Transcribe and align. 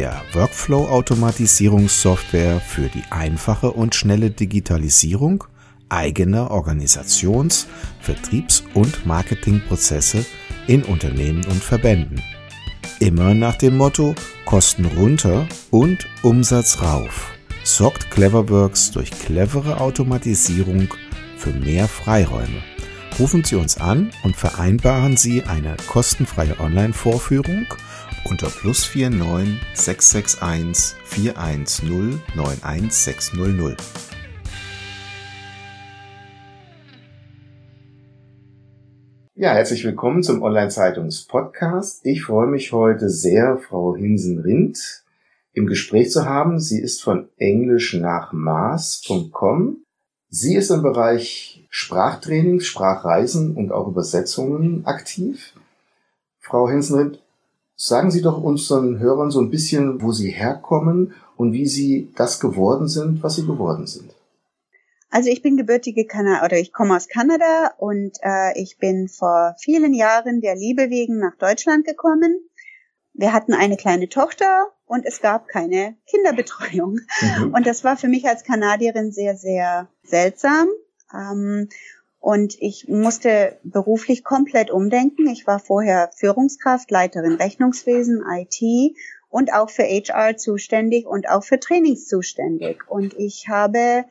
der 0.00 0.22
Workflow-Automatisierungssoftware 0.32 2.60
für 2.60 2.88
die 2.88 3.04
einfache 3.10 3.70
und 3.70 3.94
schnelle 3.94 4.30
Digitalisierung 4.30 5.44
eigener 5.90 6.50
Organisations-, 6.50 7.66
Vertriebs- 8.00 8.64
und 8.72 9.04
Marketingprozesse 9.04 10.24
in 10.66 10.84
Unternehmen 10.84 11.44
und 11.44 11.62
Verbänden. 11.62 12.22
Immer 12.98 13.34
nach 13.34 13.56
dem 13.56 13.76
Motto 13.76 14.14
Kosten 14.46 14.86
runter 14.86 15.46
und 15.70 16.08
Umsatz 16.22 16.80
rauf 16.80 17.32
sorgt 17.64 18.10
Cleverworks 18.10 18.92
durch 18.92 19.10
clevere 19.10 19.82
Automatisierung 19.82 20.88
für 21.36 21.50
mehr 21.50 21.88
Freiräume. 21.88 22.62
Rufen 23.18 23.44
Sie 23.44 23.56
uns 23.56 23.76
an 23.76 24.12
und 24.22 24.34
vereinbaren 24.34 25.18
Sie 25.18 25.42
eine 25.42 25.76
kostenfreie 25.88 26.58
Online-Vorführung 26.58 27.66
unter 28.24 28.48
plus 28.48 28.84
49 28.94 29.58
661 29.74 30.96
410 31.04 32.20
91600. 32.34 33.82
Ja, 39.34 39.54
herzlich 39.54 39.84
willkommen 39.84 40.22
zum 40.22 40.42
Online-Zeitungs-Podcast. 40.42 42.04
Ich 42.04 42.24
freue 42.24 42.46
mich 42.46 42.72
heute 42.72 43.08
sehr, 43.08 43.56
Frau 43.56 43.96
Hinsen-Rindt 43.96 45.04
im 45.52 45.66
Gespräch 45.66 46.10
zu 46.10 46.26
haben. 46.26 46.60
Sie 46.60 46.78
ist 46.78 47.02
von 47.02 47.28
englisch 47.38 47.94
nach 47.94 48.32
maß.com. 48.32 49.78
Sie 50.28 50.54
ist 50.54 50.70
im 50.70 50.82
Bereich 50.82 51.66
Sprachtrainings, 51.70 52.66
Sprachreisen 52.66 53.56
und 53.56 53.72
auch 53.72 53.88
Übersetzungen 53.88 54.84
aktiv. 54.84 55.54
Frau 56.38 56.68
Hinsenrind, 56.68 57.22
sagen 57.80 58.10
Sie 58.10 58.20
doch 58.20 58.42
unseren 58.42 58.98
Hörern 58.98 59.30
so 59.30 59.40
ein 59.40 59.48
bisschen, 59.48 60.02
wo 60.02 60.12
Sie 60.12 60.30
herkommen 60.30 61.14
und 61.36 61.52
wie 61.52 61.66
Sie 61.66 62.12
das 62.14 62.38
geworden 62.38 62.88
sind, 62.88 63.22
was 63.22 63.36
Sie 63.36 63.46
geworden 63.46 63.86
sind. 63.86 64.14
Also 65.08 65.30
ich 65.30 65.40
bin 65.40 65.56
gebürtige 65.56 66.06
Kanada 66.06 66.44
oder 66.44 66.58
ich 66.58 66.72
komme 66.72 66.94
aus 66.94 67.08
Kanada 67.08 67.72
und 67.78 68.18
äh, 68.22 68.60
ich 68.60 68.76
bin 68.78 69.08
vor 69.08 69.56
vielen 69.58 69.94
Jahren 69.94 70.42
der 70.42 70.54
Liebe 70.54 70.90
wegen 70.90 71.18
nach 71.18 71.36
Deutschland 71.36 71.86
gekommen. 71.86 72.38
Wir 73.14 73.32
hatten 73.32 73.54
eine 73.54 73.76
kleine 73.76 74.08
Tochter 74.08 74.68
und 74.84 75.06
es 75.06 75.20
gab 75.20 75.48
keine 75.48 75.96
Kinderbetreuung. 76.06 77.00
Mhm. 77.22 77.54
Und 77.54 77.66
das 77.66 77.82
war 77.82 77.96
für 77.96 78.08
mich 78.08 78.28
als 78.28 78.44
Kanadierin 78.44 79.10
sehr, 79.10 79.36
sehr 79.36 79.88
seltsam. 80.04 80.68
Ähm, 81.12 81.70
und 82.20 82.54
ich 82.60 82.86
musste 82.86 83.58
beruflich 83.64 84.22
komplett 84.22 84.70
umdenken. 84.70 85.26
Ich 85.28 85.46
war 85.46 85.58
vorher 85.58 86.10
Führungskraft, 86.14 86.90
Leiterin 86.90 87.34
Rechnungswesen, 87.34 88.22
IT 88.30 88.94
und 89.30 89.52
auch 89.52 89.70
für 89.70 89.84
HR 89.84 90.36
zuständig 90.36 91.06
und 91.06 91.28
auch 91.28 91.44
für 91.44 91.58
Trainings 91.58 92.06
zuständig. 92.06 92.82
Und 92.88 93.14
ich 93.18 93.46
habe 93.48 94.04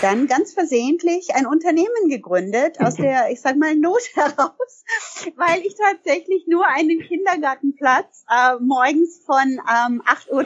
dann 0.00 0.26
ganz 0.26 0.54
versehentlich 0.54 1.34
ein 1.34 1.46
Unternehmen 1.46 2.08
gegründet 2.08 2.80
aus 2.80 2.94
der, 2.94 3.30
ich 3.30 3.40
sag 3.40 3.56
mal, 3.56 3.74
Not 3.74 4.02
heraus, 4.14 4.84
weil 5.36 5.60
ich 5.60 5.74
tatsächlich 5.74 6.46
nur 6.46 6.66
einen 6.66 7.00
Kindergartenplatz 7.00 8.24
äh, 8.30 8.54
morgens 8.60 9.20
von 9.26 9.42
ähm, 9.42 10.02
8.30 10.06 10.30
Uhr 10.30 10.44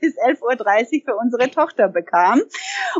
bis 0.00 0.16
11.30 0.16 0.40
Uhr 0.40 1.04
für 1.04 1.16
unsere 1.16 1.50
Tochter 1.50 1.88
bekam. 1.88 2.40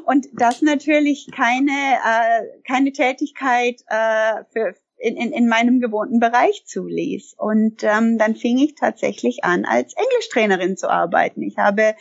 Und 0.04 0.28
das 0.32 0.62
natürlich 0.62 1.28
keine, 1.34 1.70
äh, 1.70 2.62
keine 2.66 2.92
Tätigkeit 2.92 3.82
äh, 3.86 4.44
für, 4.52 4.74
in, 5.00 5.16
in, 5.16 5.32
in 5.32 5.48
meinem 5.48 5.80
gewohnten 5.80 6.20
Bereich 6.20 6.64
zuließ. 6.66 7.34
Und 7.38 7.82
ähm, 7.82 8.18
dann 8.18 8.36
fing 8.36 8.58
ich 8.58 8.74
tatsächlich 8.74 9.44
an, 9.44 9.64
als 9.64 9.94
Englischtrainerin 9.94 10.76
zu 10.76 10.88
arbeiten. 10.88 11.42
Ich 11.42 11.56
habe 11.58 11.94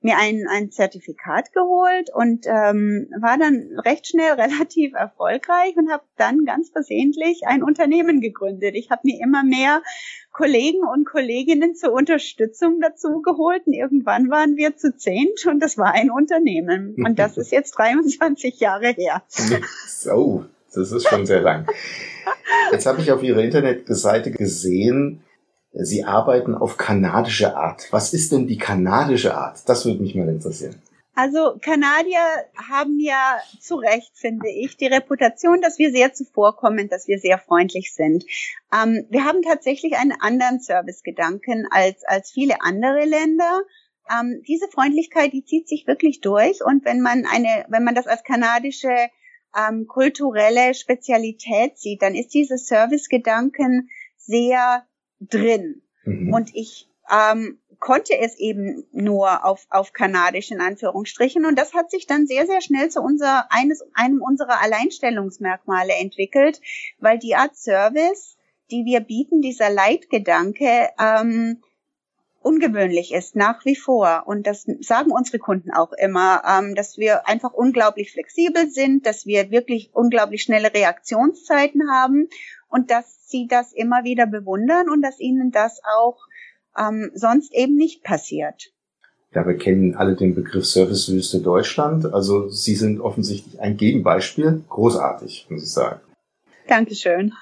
mir 0.00 0.16
ein, 0.16 0.46
ein 0.48 0.70
Zertifikat 0.70 1.52
geholt 1.52 2.10
und 2.14 2.46
ähm, 2.46 3.08
war 3.20 3.36
dann 3.36 3.68
recht 3.84 4.06
schnell 4.06 4.32
relativ 4.40 4.94
erfolgreich 4.94 5.76
und 5.76 5.90
habe 5.90 6.04
dann 6.16 6.44
ganz 6.44 6.70
versehentlich 6.70 7.42
ein 7.46 7.62
Unternehmen 7.62 8.20
gegründet. 8.20 8.74
Ich 8.76 8.90
habe 8.90 9.02
mir 9.04 9.20
immer 9.20 9.42
mehr 9.42 9.82
Kollegen 10.32 10.86
und 10.86 11.04
Kolleginnen 11.04 11.74
zur 11.74 11.92
Unterstützung 11.92 12.80
dazu 12.80 13.22
geholt 13.22 13.66
und 13.66 13.72
irgendwann 13.72 14.30
waren 14.30 14.56
wir 14.56 14.76
zu 14.76 14.96
zehnt 14.96 15.44
und 15.46 15.60
das 15.60 15.76
war 15.76 15.92
ein 15.92 16.10
Unternehmen. 16.10 16.94
Und 17.04 17.18
das 17.18 17.36
ist 17.36 17.50
jetzt 17.50 17.72
23 17.72 18.60
Jahre 18.60 18.90
her. 18.90 19.22
So, 19.86 20.44
das 20.74 20.92
ist 20.92 21.08
schon 21.08 21.26
sehr 21.26 21.40
lang. 21.40 21.66
Jetzt 22.72 22.86
habe 22.86 23.00
ich 23.00 23.10
auf 23.12 23.22
Ihrer 23.22 23.42
Internetseite 23.42 24.30
gesehen, 24.30 25.22
Sie 25.72 26.04
arbeiten 26.04 26.54
auf 26.54 26.76
kanadische 26.76 27.56
Art. 27.56 27.88
Was 27.92 28.12
ist 28.12 28.32
denn 28.32 28.46
die 28.46 28.58
kanadische 28.58 29.34
Art? 29.34 29.68
Das 29.68 29.84
würde 29.84 30.02
mich 30.02 30.14
mal 30.14 30.28
interessieren. 30.28 30.82
Also 31.14 31.58
Kanadier 31.60 32.20
haben 32.70 33.00
ja 33.00 33.38
zu 33.60 33.74
Recht, 33.74 34.12
finde 34.14 34.48
ich, 34.48 34.76
die 34.76 34.86
Reputation, 34.86 35.60
dass 35.60 35.76
wir 35.76 35.90
sehr 35.90 36.12
zuvorkommen, 36.12 36.88
dass 36.88 37.08
wir 37.08 37.18
sehr 37.18 37.38
freundlich 37.38 37.92
sind. 37.92 38.24
Ähm, 38.72 39.04
wir 39.10 39.24
haben 39.24 39.42
tatsächlich 39.42 39.96
einen 39.96 40.12
anderen 40.20 40.60
Servicegedanken 40.60 41.66
als, 41.70 42.04
als 42.04 42.30
viele 42.30 42.62
andere 42.62 43.04
Länder. 43.04 43.62
Ähm, 44.08 44.42
diese 44.46 44.68
Freundlichkeit, 44.68 45.32
die 45.32 45.44
zieht 45.44 45.68
sich 45.68 45.88
wirklich 45.88 46.20
durch. 46.20 46.64
Und 46.64 46.84
wenn 46.84 47.00
man 47.00 47.26
eine, 47.26 47.66
wenn 47.68 47.82
man 47.82 47.96
das 47.96 48.06
als 48.06 48.22
kanadische 48.22 49.08
ähm, 49.56 49.86
kulturelle 49.86 50.74
Spezialität 50.74 51.78
sieht, 51.78 52.02
dann 52.02 52.14
ist 52.14 52.34
dieser 52.34 52.58
Servicegedanken 52.58 53.90
sehr 54.16 54.86
drin. 55.20 55.82
Mhm. 56.04 56.32
Und 56.32 56.54
ich 56.54 56.88
ähm, 57.10 57.58
konnte 57.80 58.18
es 58.18 58.38
eben 58.38 58.84
nur 58.92 59.44
auf, 59.44 59.66
auf 59.70 59.92
Kanadisch 59.92 60.50
in 60.50 60.60
Anführungsstrichen. 60.60 61.46
Und 61.46 61.58
das 61.58 61.74
hat 61.74 61.90
sich 61.90 62.06
dann 62.06 62.26
sehr, 62.26 62.46
sehr 62.46 62.60
schnell 62.60 62.90
zu 62.90 63.00
unser, 63.00 63.50
eines, 63.50 63.84
einem 63.94 64.20
unserer 64.20 64.60
Alleinstellungsmerkmale 64.60 65.94
entwickelt, 65.94 66.60
weil 66.98 67.18
die 67.18 67.36
Art 67.36 67.56
Service, 67.56 68.36
die 68.70 68.84
wir 68.84 69.00
bieten, 69.00 69.40
dieser 69.40 69.70
Leitgedanke, 69.70 70.88
ähm, 70.98 71.62
ungewöhnlich 72.40 73.12
ist, 73.12 73.36
nach 73.36 73.64
wie 73.64 73.76
vor. 73.76 74.24
Und 74.26 74.46
das 74.46 74.66
sagen 74.80 75.10
unsere 75.10 75.38
Kunden 75.38 75.70
auch 75.70 75.92
immer, 75.92 76.42
ähm, 76.48 76.74
dass 76.74 76.98
wir 76.98 77.26
einfach 77.26 77.52
unglaublich 77.52 78.12
flexibel 78.12 78.70
sind, 78.70 79.06
dass 79.06 79.26
wir 79.26 79.50
wirklich 79.50 79.90
unglaublich 79.92 80.42
schnelle 80.42 80.72
Reaktionszeiten 80.72 81.90
haben 81.90 82.28
und 82.68 82.90
dass 82.90 83.28
sie 83.28 83.46
das 83.46 83.72
immer 83.72 84.04
wieder 84.04 84.26
bewundern 84.26 84.88
und 84.88 85.02
dass 85.02 85.20
ihnen 85.20 85.50
das 85.50 85.80
auch 85.98 86.18
ähm, 86.78 87.10
sonst 87.14 87.52
eben 87.54 87.76
nicht 87.76 88.02
passiert. 88.02 88.72
Ja, 89.34 89.46
wir 89.46 89.58
kennen 89.58 89.94
alle 89.94 90.16
den 90.16 90.34
Begriff 90.34 90.64
Servicewüste 90.64 91.40
Deutschland. 91.40 92.06
Also 92.06 92.48
Sie 92.48 92.74
sind 92.76 93.00
offensichtlich 93.00 93.60
ein 93.60 93.76
Gegenbeispiel. 93.76 94.64
Großartig, 94.68 95.46
muss 95.50 95.62
ich 95.62 95.70
sagen. 95.70 96.00
Dankeschön. 96.66 97.32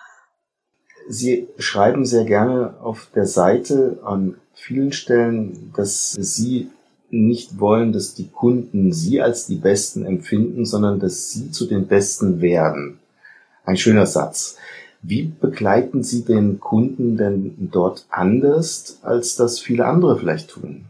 Sie 1.08 1.48
schreiben 1.58 2.04
sehr 2.04 2.24
gerne 2.24 2.74
auf 2.82 3.08
der 3.14 3.26
Seite 3.26 4.00
an 4.04 4.36
vielen 4.54 4.92
Stellen, 4.92 5.72
dass 5.76 6.12
Sie 6.12 6.70
nicht 7.10 7.60
wollen, 7.60 7.92
dass 7.92 8.14
die 8.14 8.28
Kunden 8.28 8.92
Sie 8.92 9.20
als 9.20 9.46
die 9.46 9.56
Besten 9.56 10.04
empfinden, 10.04 10.64
sondern 10.64 10.98
dass 10.98 11.30
Sie 11.30 11.50
zu 11.50 11.66
den 11.66 11.86
Besten 11.86 12.40
werden. 12.40 12.98
Ein 13.64 13.76
schöner 13.76 14.06
Satz. 14.06 14.56
Wie 15.02 15.22
begleiten 15.22 16.02
Sie 16.02 16.24
den 16.24 16.58
Kunden 16.58 17.16
denn 17.16 17.54
dort 17.70 18.06
anders, 18.10 18.98
als 19.02 19.36
das 19.36 19.60
viele 19.60 19.86
andere 19.86 20.18
vielleicht 20.18 20.50
tun? 20.50 20.86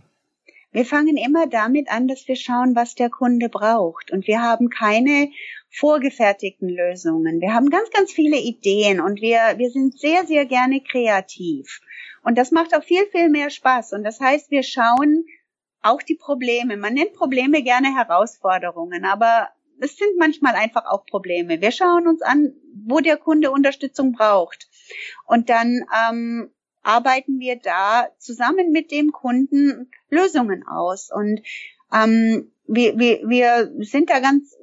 Wir 0.72 0.84
fangen 0.84 1.16
immer 1.16 1.46
damit 1.46 1.90
an, 1.90 2.06
dass 2.06 2.28
wir 2.28 2.36
schauen, 2.36 2.76
was 2.76 2.94
der 2.94 3.08
Kunde 3.10 3.48
braucht. 3.48 4.10
Und 4.12 4.26
wir 4.26 4.42
haben 4.42 4.68
keine 4.68 5.30
vorgefertigten 5.78 6.68
Lösungen. 6.68 7.40
Wir 7.40 7.52
haben 7.52 7.68
ganz, 7.68 7.90
ganz 7.90 8.10
viele 8.10 8.38
Ideen 8.38 9.00
und 9.00 9.20
wir, 9.20 9.38
wir 9.56 9.70
sind 9.70 9.98
sehr, 9.98 10.26
sehr 10.26 10.46
gerne 10.46 10.80
kreativ. 10.80 11.80
Und 12.22 12.38
das 12.38 12.50
macht 12.50 12.74
auch 12.74 12.82
viel, 12.82 13.06
viel 13.06 13.28
mehr 13.28 13.50
Spaß. 13.50 13.92
Und 13.92 14.02
das 14.02 14.18
heißt, 14.18 14.50
wir 14.50 14.62
schauen 14.62 15.26
auch 15.82 16.02
die 16.02 16.14
Probleme. 16.14 16.76
Man 16.76 16.94
nennt 16.94 17.12
Probleme 17.12 17.62
gerne 17.62 17.94
Herausforderungen, 17.94 19.04
aber 19.04 19.50
es 19.78 19.96
sind 19.96 20.16
manchmal 20.18 20.54
einfach 20.54 20.86
auch 20.86 21.04
Probleme. 21.04 21.60
Wir 21.60 21.70
schauen 21.70 22.08
uns 22.08 22.22
an, 22.22 22.54
wo 22.86 23.00
der 23.00 23.18
Kunde 23.18 23.50
Unterstützung 23.50 24.12
braucht. 24.12 24.68
Und 25.26 25.50
dann 25.50 25.84
ähm, 26.10 26.50
arbeiten 26.82 27.38
wir 27.38 27.56
da 27.56 28.08
zusammen 28.18 28.72
mit 28.72 28.90
dem 28.90 29.12
Kunden 29.12 29.90
Lösungen 30.08 30.66
aus. 30.66 31.10
Und 31.12 31.42
ähm, 31.92 32.50
wir, 32.66 32.98
wir, 32.98 33.28
wir 33.28 33.70
sind 33.80 34.08
da 34.08 34.20
ganz 34.20 34.56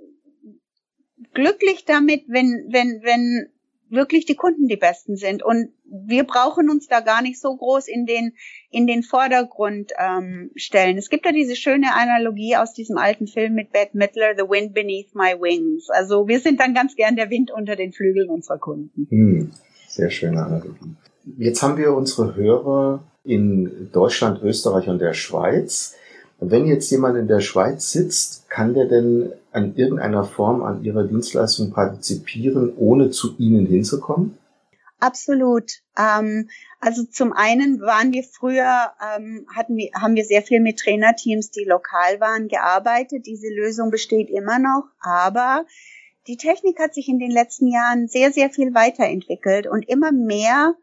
glücklich 1.34 1.86
damit, 1.86 2.24
wenn, 2.28 2.68
wenn, 2.70 3.02
wenn 3.04 3.50
wirklich 3.90 4.26
die 4.26 4.36
Kunden 4.36 4.68
die 4.68 4.76
besten 4.76 5.16
sind. 5.16 5.44
Und 5.44 5.70
wir 5.86 6.24
brauchen 6.24 6.70
uns 6.70 6.88
da 6.88 7.00
gar 7.00 7.22
nicht 7.22 7.40
so 7.40 7.56
groß 7.56 7.88
in 7.88 8.06
den, 8.06 8.34
in 8.72 8.88
den 8.88 9.04
Vordergrund 9.04 9.92
ähm, 9.98 10.52
stellen. 10.56 10.98
Es 10.98 11.10
gibt 11.10 11.26
ja 11.26 11.32
diese 11.32 11.56
schöne 11.56 11.94
Analogie 11.94 12.56
aus 12.56 12.74
diesem 12.74 12.98
alten 12.98 13.28
Film 13.28 13.54
mit 13.54 13.72
Bette 13.72 13.96
Midler, 13.96 14.34
The 14.36 14.44
Wind 14.44 14.74
Beneath 14.74 15.14
My 15.14 15.36
Wings. 15.40 15.90
Also 15.90 16.28
wir 16.28 16.40
sind 16.40 16.60
dann 16.60 16.74
ganz 16.74 16.96
gern 16.96 17.16
der 17.16 17.30
Wind 17.30 17.52
unter 17.52 17.76
den 17.76 17.94
Flügeln 17.94 18.30
unserer 18.30 18.58
Kunden. 18.58 19.08
Hm, 19.10 19.52
sehr 19.88 20.10
schöne 20.10 20.44
Analogie. 20.44 20.96
Jetzt 21.38 21.62
haben 21.62 21.78
wir 21.78 21.94
unsere 21.94 22.36
Hörer 22.36 23.04
in 23.24 23.90
Deutschland, 23.94 24.42
Österreich 24.42 24.90
und 24.90 25.00
der 25.00 25.14
Schweiz. 25.14 25.96
Wenn 26.50 26.68
jetzt 26.68 26.90
jemand 26.92 27.18
in 27.18 27.28
der 27.28 27.40
Schweiz 27.40 27.92
sitzt, 27.92 28.50
kann 28.50 28.74
der 28.74 28.86
denn 28.86 29.34
an 29.52 29.76
irgendeiner 29.76 30.24
Form 30.24 30.64
an 30.64 30.84
Ihrer 30.84 31.04
Dienstleistung 31.04 31.72
partizipieren, 31.72 32.74
ohne 32.76 33.12
zu 33.12 33.36
Ihnen 33.38 33.66
hinzukommen? 33.66 34.38
Absolut. 35.00 35.82
Ähm, 35.98 36.50
also 36.80 37.04
zum 37.04 37.34
einen 37.34 37.82
waren 37.82 38.14
wir 38.14 38.24
früher, 38.24 38.92
ähm, 39.16 39.46
hatten 39.54 39.76
wir, 39.76 39.92
haben 40.00 40.16
wir 40.16 40.24
sehr 40.24 40.42
viel 40.42 40.62
mit 40.62 40.80
Trainerteams, 40.80 41.52
die 41.52 41.66
lokal 41.66 42.22
waren, 42.22 42.48
gearbeitet. 42.48 43.26
Diese 43.26 43.50
Lösung 43.50 43.92
besteht 43.92 44.30
immer 44.30 44.60
noch, 44.60 44.86
aber 45.02 45.66
die 46.28 46.38
Technik 46.38 46.80
hat 46.80 46.94
sich 46.94 47.10
in 47.10 47.20
den 47.20 47.32
letzten 47.32 47.68
Jahren 47.68 48.08
sehr, 48.08 48.32
sehr 48.32 48.50
viel 48.50 48.74
weiterentwickelt 48.74 49.68
und 49.68 49.88
immer 49.90 50.14
mehr 50.14 50.76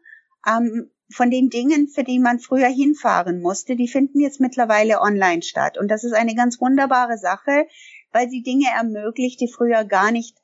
ähm, 0.47 0.91
von 1.11 1.29
den 1.29 1.49
Dingen, 1.49 1.87
für 1.87 2.03
die 2.03 2.19
man 2.19 2.39
früher 2.39 2.67
hinfahren 2.67 3.41
musste, 3.41 3.75
die 3.75 3.87
finden 3.87 4.19
jetzt 4.19 4.39
mittlerweile 4.39 5.01
online 5.01 5.41
statt. 5.41 5.77
Und 5.77 5.89
das 5.89 6.03
ist 6.03 6.13
eine 6.13 6.35
ganz 6.35 6.59
wunderbare 6.59 7.17
Sache, 7.17 7.67
weil 8.11 8.29
sie 8.29 8.41
Dinge 8.41 8.67
ermöglicht, 8.75 9.39
die 9.39 9.51
früher 9.51 9.83
gar 9.85 10.11
nicht 10.11 10.37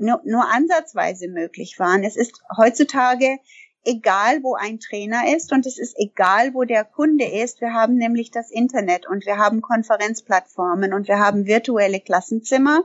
nur, 0.00 0.20
nur 0.24 0.48
ansatzweise 0.50 1.28
möglich 1.28 1.78
waren. 1.78 2.04
Es 2.04 2.16
ist 2.16 2.42
heutzutage 2.56 3.38
egal, 3.84 4.42
wo 4.42 4.54
ein 4.54 4.80
Trainer 4.80 5.34
ist 5.34 5.52
und 5.52 5.64
es 5.64 5.78
ist 5.78 5.96
egal, 5.98 6.54
wo 6.54 6.64
der 6.64 6.84
Kunde 6.84 7.24
ist. 7.24 7.60
Wir 7.60 7.72
haben 7.72 7.94
nämlich 7.96 8.30
das 8.30 8.50
Internet 8.50 9.08
und 9.08 9.24
wir 9.26 9.38
haben 9.38 9.60
Konferenzplattformen 9.60 10.92
und 10.92 11.08
wir 11.08 11.18
haben 11.18 11.46
virtuelle 11.46 12.00
Klassenzimmer 12.00 12.82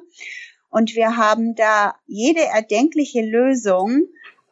und 0.69 0.95
wir 0.95 1.17
haben 1.17 1.55
da 1.55 1.95
jede 2.05 2.41
erdenkliche 2.41 3.21
Lösung, 3.21 4.07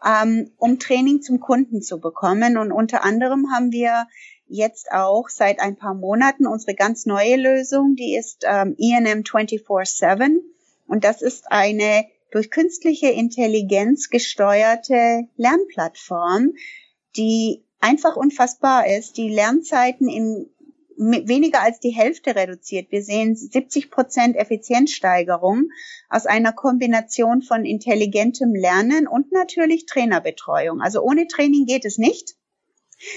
ähm, 0.05 0.51
um 0.57 0.79
Training 0.79 1.21
zum 1.21 1.39
Kunden 1.39 1.81
zu 1.81 1.99
bekommen. 1.99 2.57
Und 2.57 2.71
unter 2.71 3.03
anderem 3.03 3.51
haben 3.53 3.71
wir 3.71 4.07
jetzt 4.47 4.91
auch 4.91 5.29
seit 5.29 5.59
ein 5.59 5.75
paar 5.75 5.93
Monaten 5.93 6.47
unsere 6.47 6.75
ganz 6.75 7.05
neue 7.05 7.35
Lösung, 7.35 7.95
die 7.95 8.15
ist 8.15 8.43
ähm, 8.47 8.75
ENM 8.79 9.23
24-7. 9.23 10.39
Und 10.87 11.03
das 11.03 11.21
ist 11.21 11.51
eine 11.51 12.05
durch 12.31 12.51
künstliche 12.51 13.09
Intelligenz 13.09 14.09
gesteuerte 14.09 15.27
Lernplattform, 15.35 16.53
die 17.15 17.63
einfach 17.79 18.15
unfassbar 18.15 18.87
ist, 18.87 19.17
die 19.17 19.29
Lernzeiten 19.29 20.09
in 20.09 20.49
weniger 20.99 21.61
als 21.61 21.79
die 21.79 21.91
Hälfte 21.91 22.35
reduziert. 22.35 22.91
Wir 22.91 23.01
sehen 23.01 23.35
70 23.35 23.89
Prozent 23.89 24.35
Effizienzsteigerung 24.35 25.69
aus 26.09 26.25
einer 26.25 26.51
Kombination 26.51 27.41
von 27.41 27.63
intelligentem 27.63 28.53
Lernen 28.53 29.07
und 29.07 29.31
natürlich 29.31 29.85
Trainerbetreuung. 29.85 30.81
Also 30.81 31.01
ohne 31.01 31.27
Training 31.27 31.65
geht 31.65 31.85
es 31.85 31.97
nicht. 31.97 32.35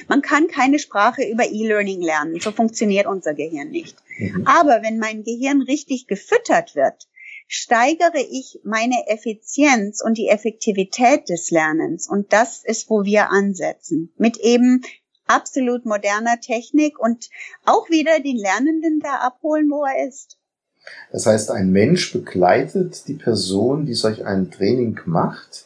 Man 0.06 0.22
kann 0.22 0.46
keine 0.46 0.78
Sprache 0.78 1.24
über 1.24 1.50
E-Learning 1.50 2.00
lernen. 2.00 2.38
So 2.38 2.52
funktioniert 2.52 3.06
unser 3.06 3.34
Gehirn 3.34 3.70
nicht. 3.70 3.96
Mhm. 4.16 4.46
Aber 4.46 4.82
wenn 4.82 4.98
mein 4.98 5.24
Gehirn 5.24 5.60
richtig 5.62 6.06
gefüttert 6.06 6.76
wird, 6.76 7.08
steigere 7.48 8.20
ich 8.30 8.60
meine 8.62 9.08
Effizienz 9.08 10.00
und 10.02 10.18
die 10.18 10.28
Effektivität 10.28 11.28
des 11.28 11.50
Lernens. 11.50 12.08
Und 12.08 12.32
das 12.32 12.62
ist, 12.64 12.88
wo 12.88 13.04
wir 13.04 13.30
ansetzen. 13.30 14.12
Mit 14.16 14.36
eben 14.38 14.82
absolut 15.26 15.84
moderner 15.84 16.40
Technik 16.40 16.98
und 16.98 17.28
auch 17.64 17.88
wieder 17.90 18.20
den 18.20 18.36
Lernenden 18.36 19.00
da 19.00 19.16
abholen, 19.16 19.70
wo 19.70 19.84
er 19.84 20.08
ist. 20.08 20.38
Das 21.12 21.26
heißt, 21.26 21.50
ein 21.50 21.70
Mensch 21.70 22.12
begleitet 22.12 23.06
die 23.08 23.14
Person, 23.14 23.86
die 23.86 23.94
solch 23.94 24.24
ein 24.24 24.50
Training 24.50 24.98
macht, 25.06 25.64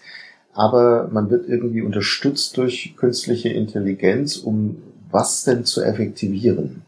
aber 0.53 1.09
man 1.09 1.31
wird 1.31 1.49
irgendwie 1.49 1.83
unterstützt 1.83 2.57
durch 2.57 2.95
künstliche 2.97 3.51
Intelligenz, 3.51 4.37
um 4.37 4.83
was 5.11 5.45
denn 5.45 5.65
zu 5.65 5.83
effektivieren? 5.83 6.85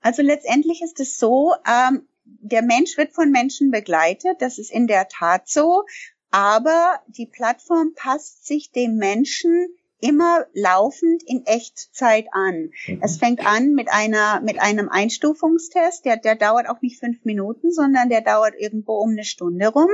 Also 0.00 0.22
letztendlich 0.22 0.82
ist 0.82 1.00
es 1.00 1.18
so, 1.18 1.54
ähm, 1.66 2.06
der 2.24 2.62
Mensch 2.62 2.96
wird 2.96 3.12
von 3.12 3.30
Menschen 3.30 3.70
begleitet, 3.70 4.36
das 4.40 4.58
ist 4.58 4.70
in 4.70 4.86
der 4.86 5.08
Tat 5.08 5.48
so, 5.48 5.84
aber 6.30 7.00
die 7.08 7.26
Plattform 7.26 7.92
passt 7.94 8.46
sich 8.46 8.72
dem 8.72 8.96
Menschen 8.96 9.68
immer 10.00 10.46
laufend 10.52 11.22
in 11.26 11.44
Echtzeit 11.46 12.26
an. 12.32 12.70
Mhm. 12.86 13.00
Es 13.02 13.16
fängt 13.16 13.46
an 13.46 13.72
mit 13.72 13.88
einer, 13.90 14.40
mit 14.40 14.60
einem 14.60 14.88
Einstufungstest, 14.88 16.04
der, 16.04 16.16
der 16.16 16.36
dauert 16.36 16.68
auch 16.68 16.82
nicht 16.82 17.00
fünf 17.00 17.24
Minuten, 17.24 17.72
sondern 17.72 18.08
der 18.08 18.20
dauert 18.20 18.54
irgendwo 18.58 18.94
um 18.94 19.10
eine 19.10 19.24
Stunde 19.24 19.68
rum, 19.68 19.88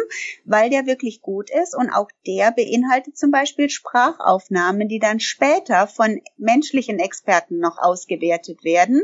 weil 0.45 0.71
der 0.71 0.87
wirklich 0.87 1.23
gut 1.23 1.51
ist 1.51 1.77
und 1.77 1.91
auch 1.91 2.09
der 2.27 2.51
beinhaltet 2.53 3.17
zum 3.17 3.31
Beispiel 3.31 3.71
Sprachaufnahmen, 3.71 4.89
die 4.89 4.99
dann 4.99 5.21
später 5.21 5.87
von 5.87 6.21
menschlichen 6.37 6.99
Experten 6.99 7.59
noch 7.59 7.79
ausgewertet 7.79 8.65
werden. 8.65 9.03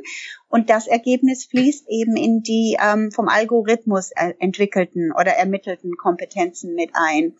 Und 0.48 0.70
das 0.70 0.86
Ergebnis 0.86 1.44
fließt 1.44 1.86
eben 1.88 2.16
in 2.16 2.42
die 2.42 2.78
ähm, 2.80 3.12
vom 3.12 3.28
Algorithmus 3.28 4.10
entwickelten 4.38 5.12
oder 5.12 5.32
ermittelten 5.32 5.96
Kompetenzen 5.96 6.74
mit 6.74 6.90
ein. 6.94 7.36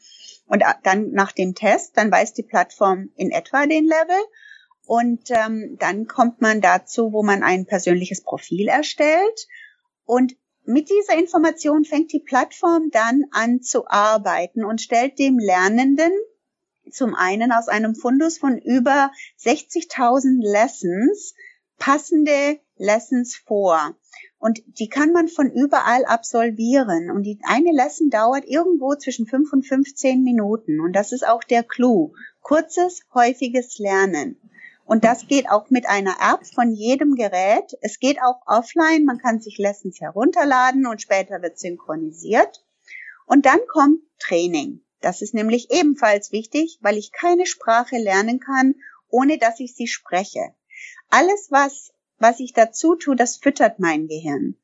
Und 0.47 0.63
dann 0.83 1.13
nach 1.13 1.33
dem 1.33 1.55
Test, 1.55 1.97
dann 1.97 2.11
weiß 2.11 2.35
die 2.35 2.43
Plattform 2.43 3.11
in 3.17 3.31
etwa 3.31 3.67
den 3.67 3.85
Level. 3.85 4.23
Und 4.87 5.31
ähm, 5.31 5.77
dann 5.79 6.07
kommt 6.07 6.41
man 6.41 6.61
dazu, 6.61 7.13
wo 7.13 7.23
man 7.23 7.43
ein 7.43 7.67
persönliches 7.67 8.23
Profil 8.23 8.69
erstellt. 8.69 9.49
Und 10.05 10.37
mit 10.65 10.91
dieser 10.91 11.19
Information 11.19 11.85
fängt 11.85 12.13
die 12.13 12.21
Plattform 12.21 12.91
dann 12.91 13.25
an 13.31 13.63
zu 13.63 13.87
arbeiten 13.89 14.65
und 14.65 14.83
stellt 14.83 15.19
dem 15.19 15.39
Lernenden 15.39 16.13
zum 16.91 17.15
einen 17.15 17.53
aus 17.53 17.69
einem 17.69 17.95
Fundus 17.95 18.39
von 18.39 18.59
über 18.59 19.11
60.000 19.39 20.41
Lessons 20.41 21.35
passende 21.79 22.61
Lessons 22.79 23.37
vor. 23.37 23.95
Und 24.39 24.63
die 24.79 24.89
kann 24.89 25.13
man 25.13 25.29
von 25.29 25.51
überall 25.51 26.05
absolvieren. 26.05 27.11
Und 27.11 27.25
die 27.25 27.39
eine 27.43 27.73
Lesson 27.73 28.11
dauert 28.11 28.45
irgendwo 28.47 28.95
zwischen 28.95 29.27
fünf 29.27 29.53
und 29.53 29.67
15 29.67 30.23
Minuten. 30.23 30.81
Und 30.81 30.93
das 30.93 31.13
ist 31.13 31.27
auch 31.27 31.43
der 31.43 31.63
Clou. 31.65 32.13
Kurzes, 32.41 33.03
häufiges 33.13 33.79
Lernen. 33.79 34.37
Und 34.85 35.05
das 35.05 35.27
geht 35.27 35.51
auch 35.51 35.69
mit 35.69 35.87
einer 35.87 36.17
App 36.19 36.47
von 36.47 36.73
jedem 36.73 37.15
Gerät. 37.15 37.77
Es 37.83 37.99
geht 37.99 38.23
auch 38.23 38.41
offline. 38.47 39.05
Man 39.05 39.19
kann 39.19 39.41
sich 39.41 39.59
Lessons 39.59 40.01
herunterladen 40.01 40.87
und 40.87 41.03
später 41.03 41.43
wird 41.43 41.59
synchronisiert. 41.59 42.65
Und 43.27 43.45
dann 43.45 43.61
kommt 43.71 44.01
Training. 44.19 44.81
Das 45.01 45.21
ist 45.21 45.35
nämlich 45.35 45.71
ebenfalls 45.71 46.33
wichtig, 46.33 46.79
weil 46.81 46.97
ich 46.97 47.13
keine 47.13 47.45
Sprache 47.45 47.99
lernen 47.99 48.41
kann, 48.41 48.75
ohne 49.11 49.39
dass 49.39 49.61
ich 49.61 49.75
sie 49.75 49.87
spreche. 49.87 50.55
Alles, 51.11 51.49
was 51.51 51.93
was 52.19 52.41
ich 52.41 52.53
dazu 52.53 52.97
tue, 52.97 53.17
das 53.17 53.37
füttert 53.37 53.79
mein 53.79 54.07
Gehirn. 54.07 54.57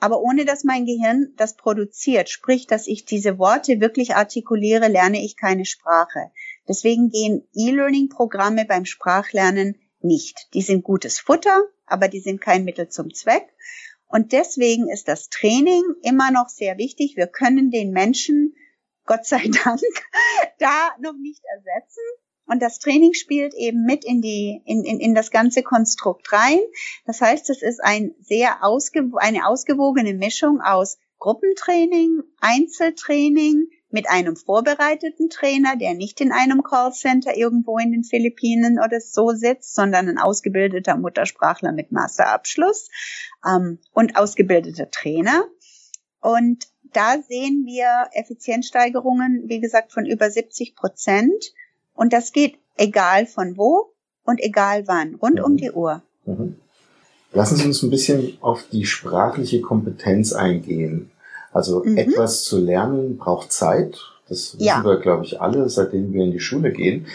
Aber 0.00 0.20
ohne 0.20 0.44
dass 0.44 0.62
mein 0.62 0.86
Gehirn 0.86 1.32
das 1.36 1.56
produziert, 1.56 2.28
sprich, 2.28 2.66
dass 2.66 2.86
ich 2.86 3.04
diese 3.04 3.38
Worte 3.38 3.80
wirklich 3.80 4.14
artikuliere, 4.14 4.88
lerne 4.88 5.24
ich 5.24 5.36
keine 5.36 5.64
Sprache. 5.64 6.30
Deswegen 6.68 7.10
gehen 7.10 7.48
E-Learning-Programme 7.54 8.64
beim 8.64 8.84
Sprachlernen 8.84 9.76
nicht. 10.00 10.48
Die 10.54 10.62
sind 10.62 10.84
gutes 10.84 11.18
Futter, 11.18 11.64
aber 11.86 12.08
die 12.08 12.20
sind 12.20 12.40
kein 12.40 12.64
Mittel 12.64 12.88
zum 12.88 13.12
Zweck. 13.12 13.48
Und 14.06 14.32
deswegen 14.32 14.88
ist 14.88 15.08
das 15.08 15.28
Training 15.28 15.82
immer 16.02 16.30
noch 16.30 16.48
sehr 16.48 16.78
wichtig. 16.78 17.16
Wir 17.16 17.26
können 17.26 17.70
den 17.70 17.90
Menschen, 17.90 18.54
Gott 19.04 19.26
sei 19.26 19.48
Dank, 19.64 19.80
da 20.58 20.90
noch 21.00 21.16
nicht 21.20 21.42
ersetzen. 21.44 22.02
Und 22.48 22.62
das 22.62 22.78
Training 22.78 23.14
spielt 23.14 23.54
eben 23.54 23.84
mit 23.84 24.04
in 24.04 24.20
die, 24.20 24.62
in, 24.64 24.82
in, 24.82 25.00
in 25.00 25.14
das 25.14 25.30
ganze 25.30 25.62
Konstrukt 25.62 26.32
rein. 26.32 26.58
Das 27.06 27.20
heißt, 27.20 27.50
es 27.50 27.62
ist 27.62 27.82
ein 27.82 28.14
sehr 28.20 28.64
ausge, 28.64 29.10
eine 29.16 29.46
ausgewogene 29.46 30.14
Mischung 30.14 30.60
aus 30.60 30.98
Gruppentraining, 31.18 32.22
Einzeltraining, 32.40 33.68
mit 33.90 34.08
einem 34.08 34.36
vorbereiteten 34.36 35.30
Trainer, 35.30 35.76
der 35.76 35.94
nicht 35.94 36.20
in 36.20 36.32
einem 36.32 36.62
Callcenter 36.62 37.36
irgendwo 37.36 37.78
in 37.78 37.90
den 37.90 38.04
Philippinen 38.04 38.78
oder 38.78 39.00
so 39.00 39.30
sitzt, 39.30 39.74
sondern 39.74 40.08
ein 40.08 40.18
ausgebildeter 40.18 40.96
Muttersprachler 40.96 41.72
mit 41.72 41.90
Masterabschluss 41.90 42.90
ähm, 43.46 43.78
und 43.92 44.16
ausgebildeter 44.16 44.90
Trainer. 44.90 45.44
Und 46.20 46.68
da 46.92 47.16
sehen 47.22 47.64
wir 47.64 48.08
Effizienzsteigerungen, 48.12 49.44
wie 49.46 49.60
gesagt, 49.60 49.92
von 49.92 50.04
über 50.04 50.30
70 50.30 50.74
Prozent. 50.74 51.52
Und 51.98 52.12
das 52.12 52.32
geht 52.32 52.54
egal 52.76 53.26
von 53.26 53.56
wo 53.56 53.90
und 54.24 54.40
egal 54.40 54.86
wann, 54.86 55.16
rund 55.16 55.40
mhm. 55.40 55.44
um 55.44 55.56
die 55.56 55.72
Uhr. 55.72 56.00
Mhm. 56.26 56.54
Lassen 57.32 57.56
Sie 57.56 57.66
uns 57.66 57.82
ein 57.82 57.90
bisschen 57.90 58.38
auf 58.40 58.64
die 58.70 58.86
sprachliche 58.86 59.60
Kompetenz 59.60 60.32
eingehen. 60.32 61.10
Also 61.52 61.82
mhm. 61.84 61.96
etwas 61.96 62.44
zu 62.44 62.58
lernen 62.60 63.18
braucht 63.18 63.50
Zeit. 63.50 63.98
Das 64.28 64.54
wissen 64.54 64.64
ja. 64.64 64.84
wir, 64.84 65.00
glaube 65.00 65.24
ich, 65.24 65.40
alle, 65.40 65.68
seitdem 65.68 66.12
wir 66.12 66.22
in 66.22 66.30
die 66.30 66.38
Schule 66.38 66.70
gehen. 66.70 67.06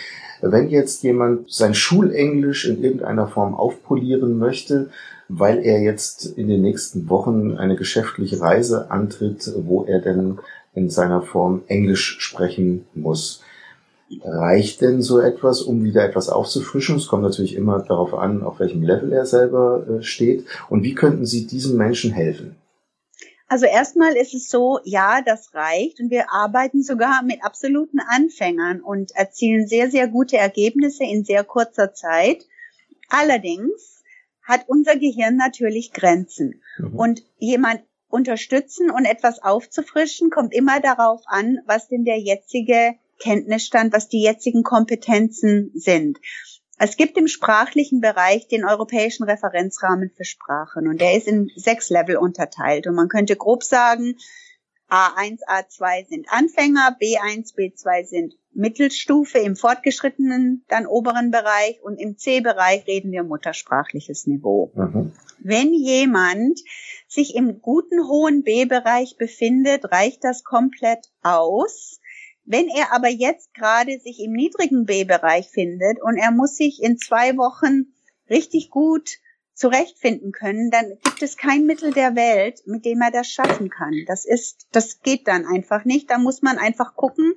Wenn 0.42 0.70
jetzt 0.70 1.02
jemand 1.04 1.50
sein 1.50 1.74
Schulenglisch 1.74 2.66
in 2.66 2.84
irgendeiner 2.84 3.30
Form 3.30 3.56
aufpolieren 3.56 4.38
möchte, 4.38 4.90
weil 5.30 5.60
er 5.60 5.80
jetzt 5.82 6.26
in 6.26 6.50
den 6.50 6.62
nächsten 6.62 7.08
Wochen 7.08 7.56
eine 7.56 7.78
geschäftliche 7.78 8.42
Reise 8.42 8.92
antritt, 8.92 9.50
wo 9.56 9.86
er 9.86 10.00
denn 10.00 10.40
in 10.76 10.90
seiner 10.90 11.22
Form 11.22 11.62
Englisch 11.68 12.18
sprechen 12.20 12.86
muss. 12.94 13.42
Reicht 14.24 14.82
denn 14.82 15.02
so 15.02 15.20
etwas, 15.20 15.62
um 15.62 15.84
wieder 15.84 16.04
etwas 16.04 16.30
aufzufrischen? 16.30 16.98
Es 16.98 17.08
kommt 17.08 17.24
natürlich 17.24 17.56
immer 17.56 17.80
darauf 17.80 18.14
an, 18.14 18.44
auf 18.44 18.60
welchem 18.60 18.84
Level 18.84 19.12
er 19.14 19.26
selber 19.26 19.86
äh, 19.88 20.04
steht. 20.04 20.46
Und 20.70 20.84
wie 20.84 20.96
könnten 20.96 21.26
Sie 21.26 21.48
diesem 21.48 21.78
Menschen 21.78 22.12
helfen? 22.12 22.56
Also 23.48 23.66
erstmal 23.66 24.16
ist 24.16 24.34
es 24.34 24.50
so, 24.50 24.80
ja, 24.84 25.22
das 25.22 25.54
reicht 25.54 26.00
und 26.00 26.10
wir 26.10 26.32
arbeiten 26.32 26.82
sogar 26.82 27.22
mit 27.24 27.44
absoluten 27.44 28.00
Anfängern 28.00 28.82
und 28.82 29.12
erzielen 29.16 29.68
sehr, 29.68 29.92
sehr 29.92 30.08
gute 30.08 30.38
Ergebnisse 30.38 31.04
in 31.04 31.24
sehr 31.24 31.44
kurzer 31.44 31.94
Zeit. 31.94 32.48
Allerdings 33.10 34.04
hat 34.42 34.66
unser 34.68 34.96
Gehirn 34.96 35.38
natürlich 35.38 35.94
Grenzen 35.94 36.62
mhm. 36.80 36.96
und 36.96 37.24
jemand 37.38 37.84
unterstützen 38.08 38.90
und 38.90 39.06
etwas 39.06 39.42
aufzufrischen 39.42 40.30
kommt 40.30 40.54
immer 40.54 40.80
darauf 40.80 41.22
an, 41.26 41.60
was 41.66 41.88
denn 41.88 42.06
der 42.06 42.20
jetzige 42.20 42.96
Kenntnisstand, 43.20 43.94
was 43.94 44.10
die 44.10 44.22
jetzigen 44.22 44.64
Kompetenzen 44.64 45.72
sind. 45.74 46.20
Es 46.80 46.98
gibt 46.98 47.18
im 47.18 47.28
sprachlichen 47.28 48.02
Bereich 48.02 48.48
den 48.48 48.66
europäischen 48.66 49.24
Referenzrahmen 49.24 50.10
für 50.10 50.26
Sprachen 50.26 50.88
und 50.88 51.00
der 51.00 51.16
ist 51.16 51.28
in 51.28 51.50
sechs 51.56 51.90
Level 51.90 52.18
unterteilt 52.18 52.88
und 52.88 52.96
man 52.96 53.08
könnte 53.08 53.36
grob 53.36 53.64
sagen, 53.64 54.18
A1, 54.90 55.40
A2 55.48 56.08
sind 56.08 56.28
Anfänger, 56.30 56.96
B1, 57.00 57.56
B2 57.56 58.06
sind 58.06 58.36
Mittelstufe 58.54 59.40
im 59.40 59.56
fortgeschrittenen, 59.56 60.66
dann 60.68 60.86
oberen 60.86 61.32
Bereich 61.32 61.82
und 61.82 61.98
im 61.98 62.18
C-Bereich 62.18 62.86
reden 62.86 63.12
wir 63.12 63.24
muttersprachliches 63.24 64.28
Niveau. 64.28 64.72
Mhm. 64.76 65.14
Wenn 65.40 65.74
jemand 65.74 66.60
sich 67.08 67.36
im 67.36 67.62
guten 67.62 68.08
hohen 68.08 68.44
B-Bereich 68.44 69.18
befindet, 69.18 69.92
reicht 69.92 70.24
das 70.24 70.44
komplett 70.44 71.10
aus. 71.22 72.00
Wenn 72.46 72.68
er 72.68 72.92
aber 72.92 73.10
jetzt 73.10 73.54
gerade 73.54 74.00
sich 74.00 74.20
im 74.20 74.34
niedrigen 74.34 74.86
B-Bereich 74.86 75.50
findet 75.50 76.02
und 76.02 76.18
er 76.18 76.32
muss 76.32 76.58
sich 76.58 76.82
in 76.82 76.98
zwei 76.98 77.38
Wochen 77.38 77.94
richtig 78.30 78.70
gut 78.70 79.18
zurechtfinden 79.54 80.32
können, 80.32 80.72
dann 80.72 80.98
gibt 81.04 81.22
es 81.22 81.38
kein 81.38 81.66
Mittel 81.66 81.94
der 81.94 82.16
Welt, 82.16 82.62
mit 82.66 82.86
dem 82.86 83.02
er 83.02 83.12
das 83.12 83.28
schaffen 83.28 83.70
kann. 83.70 83.94
Das 84.08 84.26
ist, 84.26 84.68
das 84.72 85.02
geht 85.02 85.28
dann 85.28 85.46
einfach 85.46 85.86
nicht. 85.86 86.10
Da 86.10 86.18
muss 86.18 86.42
man 86.42 86.58
einfach 86.58 86.96
gucken, 86.96 87.34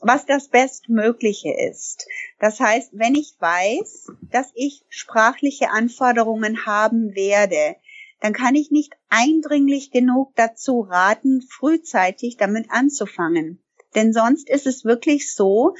was 0.00 0.24
das 0.24 0.48
Bestmögliche 0.48 1.52
ist. 1.52 2.06
Das 2.38 2.60
heißt, 2.60 2.90
wenn 2.92 3.16
ich 3.16 3.34
weiß, 3.40 4.12
dass 4.30 4.50
ich 4.54 4.84
sprachliche 4.88 5.70
Anforderungen 5.70 6.64
haben 6.64 7.14
werde, 7.14 7.76
dann 8.20 8.32
kann 8.32 8.54
ich 8.54 8.70
nicht 8.70 8.94
eindringlich 9.08 9.90
genug 9.90 10.34
dazu 10.36 10.80
raten, 10.80 11.42
frühzeitig 11.42 12.36
damit 12.36 12.70
anzufangen. 12.70 13.60
Denn 13.94 14.12
sonst 14.12 14.48
ist 14.48 14.66
es 14.66 14.84
wirklich 14.84 15.34
so, 15.34 15.74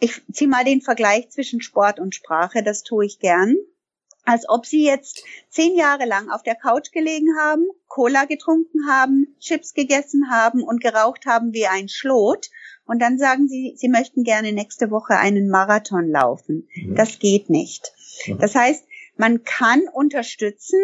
ich 0.00 0.22
ziehe 0.32 0.48
mal 0.48 0.64
den 0.64 0.80
Vergleich 0.80 1.30
zwischen 1.30 1.60
Sport 1.60 1.98
und 1.98 2.14
Sprache, 2.14 2.62
das 2.62 2.82
tue 2.82 3.06
ich 3.06 3.18
gern, 3.18 3.56
als 4.24 4.48
ob 4.48 4.64
Sie 4.64 4.84
jetzt 4.84 5.22
zehn 5.50 5.76
Jahre 5.76 6.06
lang 6.06 6.30
auf 6.30 6.42
der 6.42 6.54
Couch 6.54 6.92
gelegen 6.92 7.36
haben, 7.38 7.66
Cola 7.88 8.24
getrunken 8.24 8.88
haben, 8.88 9.36
Chips 9.38 9.74
gegessen 9.74 10.30
haben 10.30 10.62
und 10.62 10.82
geraucht 10.82 11.26
haben 11.26 11.52
wie 11.52 11.66
ein 11.66 11.88
Schlot. 11.88 12.50
Und 12.86 13.00
dann 13.00 13.18
sagen 13.18 13.48
Sie, 13.48 13.74
Sie 13.76 13.88
möchten 13.88 14.24
gerne 14.24 14.52
nächste 14.52 14.90
Woche 14.90 15.16
einen 15.16 15.48
Marathon 15.48 16.08
laufen. 16.08 16.68
Mhm. 16.74 16.94
Das 16.96 17.18
geht 17.18 17.50
nicht. 17.50 17.92
Mhm. 18.26 18.38
Das 18.38 18.54
heißt, 18.54 18.84
man 19.16 19.44
kann 19.44 19.82
unterstützen, 19.92 20.80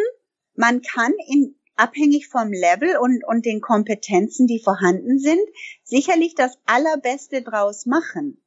man 0.55 0.83
kann 0.83 1.13
in 1.27 1.55
abhängig 1.81 2.29
vom 2.29 2.53
Level 2.53 2.97
und, 2.99 3.25
und 3.27 3.47
den 3.47 3.61
Kompetenzen, 3.61 4.47
die 4.47 4.61
vorhanden 4.61 5.19
sind, 5.19 5.41
sicherlich 5.83 6.35
das 6.35 6.59
Allerbeste 6.67 7.43
draus 7.43 7.87
machen. 7.87 8.43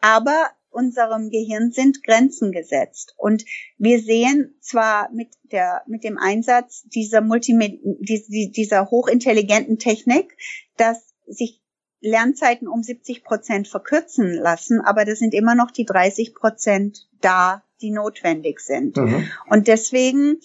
Aber 0.00 0.50
unserem 0.70 1.30
Gehirn 1.30 1.72
sind 1.72 2.02
Grenzen 2.02 2.52
gesetzt. 2.52 3.14
Und 3.18 3.44
wir 3.76 4.00
sehen 4.00 4.54
zwar 4.60 5.10
mit 5.12 5.28
der, 5.52 5.82
mit 5.86 6.04
dem 6.04 6.16
Einsatz 6.16 6.84
dieser 6.86 7.20
Multimed 7.20 7.80
dieser 7.82 8.90
hochintelligenten 8.90 9.78
Technik, 9.78 10.36
dass 10.76 11.12
sich 11.26 11.60
Lernzeiten 12.00 12.68
um 12.68 12.82
70 12.82 13.22
Prozent 13.24 13.68
verkürzen 13.68 14.32
lassen, 14.32 14.80
aber 14.80 15.04
das 15.04 15.18
sind 15.18 15.34
immer 15.34 15.54
noch 15.54 15.70
die 15.70 15.84
30 15.84 16.34
Prozent 16.34 17.08
da, 17.20 17.62
die 17.82 17.90
notwendig 17.90 18.60
sind. 18.60 18.96
Mhm. 18.96 19.30
Und 19.50 19.68
deswegen 19.68 20.40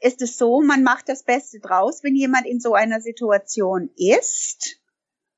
ist 0.00 0.22
es 0.22 0.38
so, 0.38 0.60
man 0.60 0.82
macht 0.82 1.08
das 1.08 1.22
Beste 1.22 1.60
draus, 1.60 2.02
wenn 2.02 2.14
jemand 2.14 2.46
in 2.46 2.60
so 2.60 2.74
einer 2.74 3.00
Situation 3.00 3.90
ist. 3.96 4.80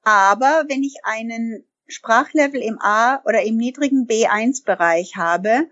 Aber 0.02 0.64
wenn 0.68 0.82
ich 0.82 0.96
einen 1.04 1.64
Sprachlevel 1.88 2.62
im 2.62 2.78
A 2.80 3.22
oder 3.24 3.42
im 3.42 3.56
niedrigen 3.56 4.06
B1-Bereich 4.06 5.16
habe, 5.16 5.68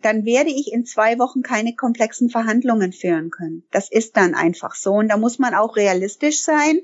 dann 0.00 0.24
werde 0.24 0.50
ich 0.50 0.72
in 0.72 0.84
zwei 0.84 1.18
Wochen 1.18 1.42
keine 1.42 1.74
komplexen 1.74 2.28
Verhandlungen 2.28 2.92
führen 2.92 3.30
können. 3.30 3.64
Das 3.70 3.90
ist 3.90 4.16
dann 4.16 4.34
einfach 4.34 4.74
so. 4.74 4.94
Und 4.94 5.08
da 5.08 5.16
muss 5.16 5.38
man 5.38 5.54
auch 5.54 5.76
realistisch 5.76 6.42
sein. 6.42 6.80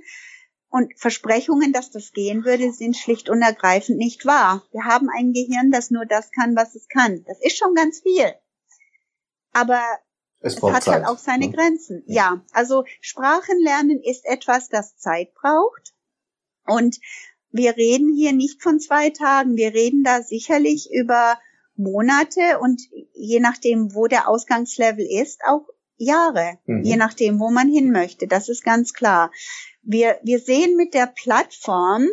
Und 0.70 0.92
Versprechungen, 0.98 1.72
dass 1.72 1.90
das 1.90 2.12
gehen 2.12 2.44
würde, 2.44 2.72
sind 2.72 2.96
schlicht 2.96 3.30
und 3.30 3.42
ergreifend 3.42 3.98
nicht 3.98 4.26
wahr. 4.26 4.62
Wir 4.70 4.84
haben 4.84 5.08
ein 5.08 5.32
Gehirn, 5.32 5.70
das 5.70 5.90
nur 5.90 6.04
das 6.04 6.30
kann, 6.30 6.54
was 6.56 6.74
es 6.74 6.88
kann. 6.88 7.24
Das 7.26 7.40
ist 7.40 7.58
schon 7.58 7.74
ganz 7.74 8.00
viel. 8.00 8.34
Aber 9.52 9.82
es, 10.40 10.56
es 10.56 10.62
hat 10.62 10.72
halt 10.72 10.82
Zeit. 10.82 10.94
halt 10.94 11.06
auch 11.06 11.18
seine 11.18 11.46
ja. 11.46 11.52
Grenzen. 11.52 12.02
Ja, 12.06 12.44
also 12.52 12.84
Sprachenlernen 13.00 14.00
ist 14.02 14.24
etwas, 14.24 14.68
das 14.68 14.96
Zeit 14.96 15.34
braucht. 15.34 15.94
Und 16.66 16.98
wir 17.50 17.76
reden 17.76 18.14
hier 18.14 18.32
nicht 18.32 18.62
von 18.62 18.78
zwei 18.78 19.10
Tagen. 19.10 19.56
Wir 19.56 19.74
reden 19.74 20.04
da 20.04 20.22
sicherlich 20.22 20.90
über 20.92 21.38
Monate 21.76 22.58
und 22.60 22.82
je 23.14 23.40
nachdem, 23.40 23.94
wo 23.94 24.06
der 24.06 24.28
Ausgangslevel 24.28 25.06
ist, 25.06 25.40
auch 25.46 25.66
Jahre, 25.96 26.58
mhm. 26.66 26.82
je 26.82 26.96
nachdem, 26.96 27.40
wo 27.40 27.50
man 27.50 27.68
hin 27.68 27.90
möchte. 27.90 28.26
Das 28.26 28.48
ist 28.48 28.64
ganz 28.64 28.92
klar. 28.92 29.32
Wir, 29.82 30.18
wir 30.22 30.38
sehen 30.40 30.76
mit 30.76 30.94
der 30.94 31.06
Plattform 31.06 32.08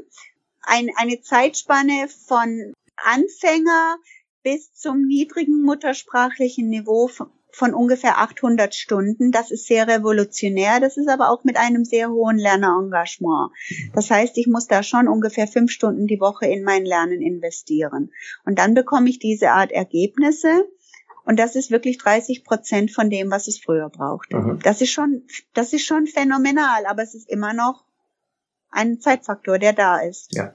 ein, 0.61 0.89
eine 0.95 1.21
Zeitspanne 1.21 2.07
von 2.07 2.73
Anfänger 2.95 3.97
bis 4.43 4.73
zum 4.73 5.01
niedrigen 5.05 5.61
muttersprachlichen 5.63 6.69
Niveau 6.69 7.09
von 7.55 7.73
ungefähr 7.73 8.17
800 8.17 8.75
Stunden. 8.75 9.31
Das 9.31 9.49
ist 9.49 9.65
sehr 9.65 9.87
revolutionär. 9.87 10.79
Das 10.79 10.97
ist 10.97 11.07
aber 11.07 11.29
auch 11.29 11.43
mit 11.43 11.57
einem 11.57 11.85
sehr 11.85 12.09
hohen 12.09 12.37
Lernerengagement. 12.37 13.51
Das 13.93 14.11
heißt, 14.11 14.37
ich 14.37 14.47
muss 14.47 14.67
da 14.67 14.83
schon 14.83 15.07
ungefähr 15.07 15.47
fünf 15.47 15.71
Stunden 15.71 16.05
die 16.05 16.19
Woche 16.19 16.45
in 16.45 16.63
mein 16.63 16.85
Lernen 16.85 17.21
investieren. 17.21 18.11
Und 18.43 18.59
dann 18.59 18.73
bekomme 18.73 19.09
ich 19.09 19.19
diese 19.19 19.51
Art 19.51 19.71
Ergebnisse. 19.71 20.67
Und 21.23 21.39
das 21.39 21.55
ist 21.55 21.71
wirklich 21.71 21.97
30 21.97 22.43
Prozent 22.43 22.91
von 22.91 23.09
dem, 23.09 23.31
was 23.31 23.47
es 23.47 23.59
früher 23.59 23.89
brauchte. 23.89 24.37
Mhm. 24.37 24.59
Das 24.61 24.81
ist 24.81 24.91
schon, 24.91 25.23
das 25.53 25.73
ist 25.73 25.85
schon 25.85 26.07
phänomenal, 26.07 26.85
aber 26.85 27.01
es 27.01 27.15
ist 27.15 27.29
immer 27.29 27.53
noch 27.53 27.85
ein 28.69 28.99
Zeitfaktor, 28.99 29.57
der 29.57 29.73
da 29.73 29.99
ist. 29.99 30.35
Ja. 30.35 30.53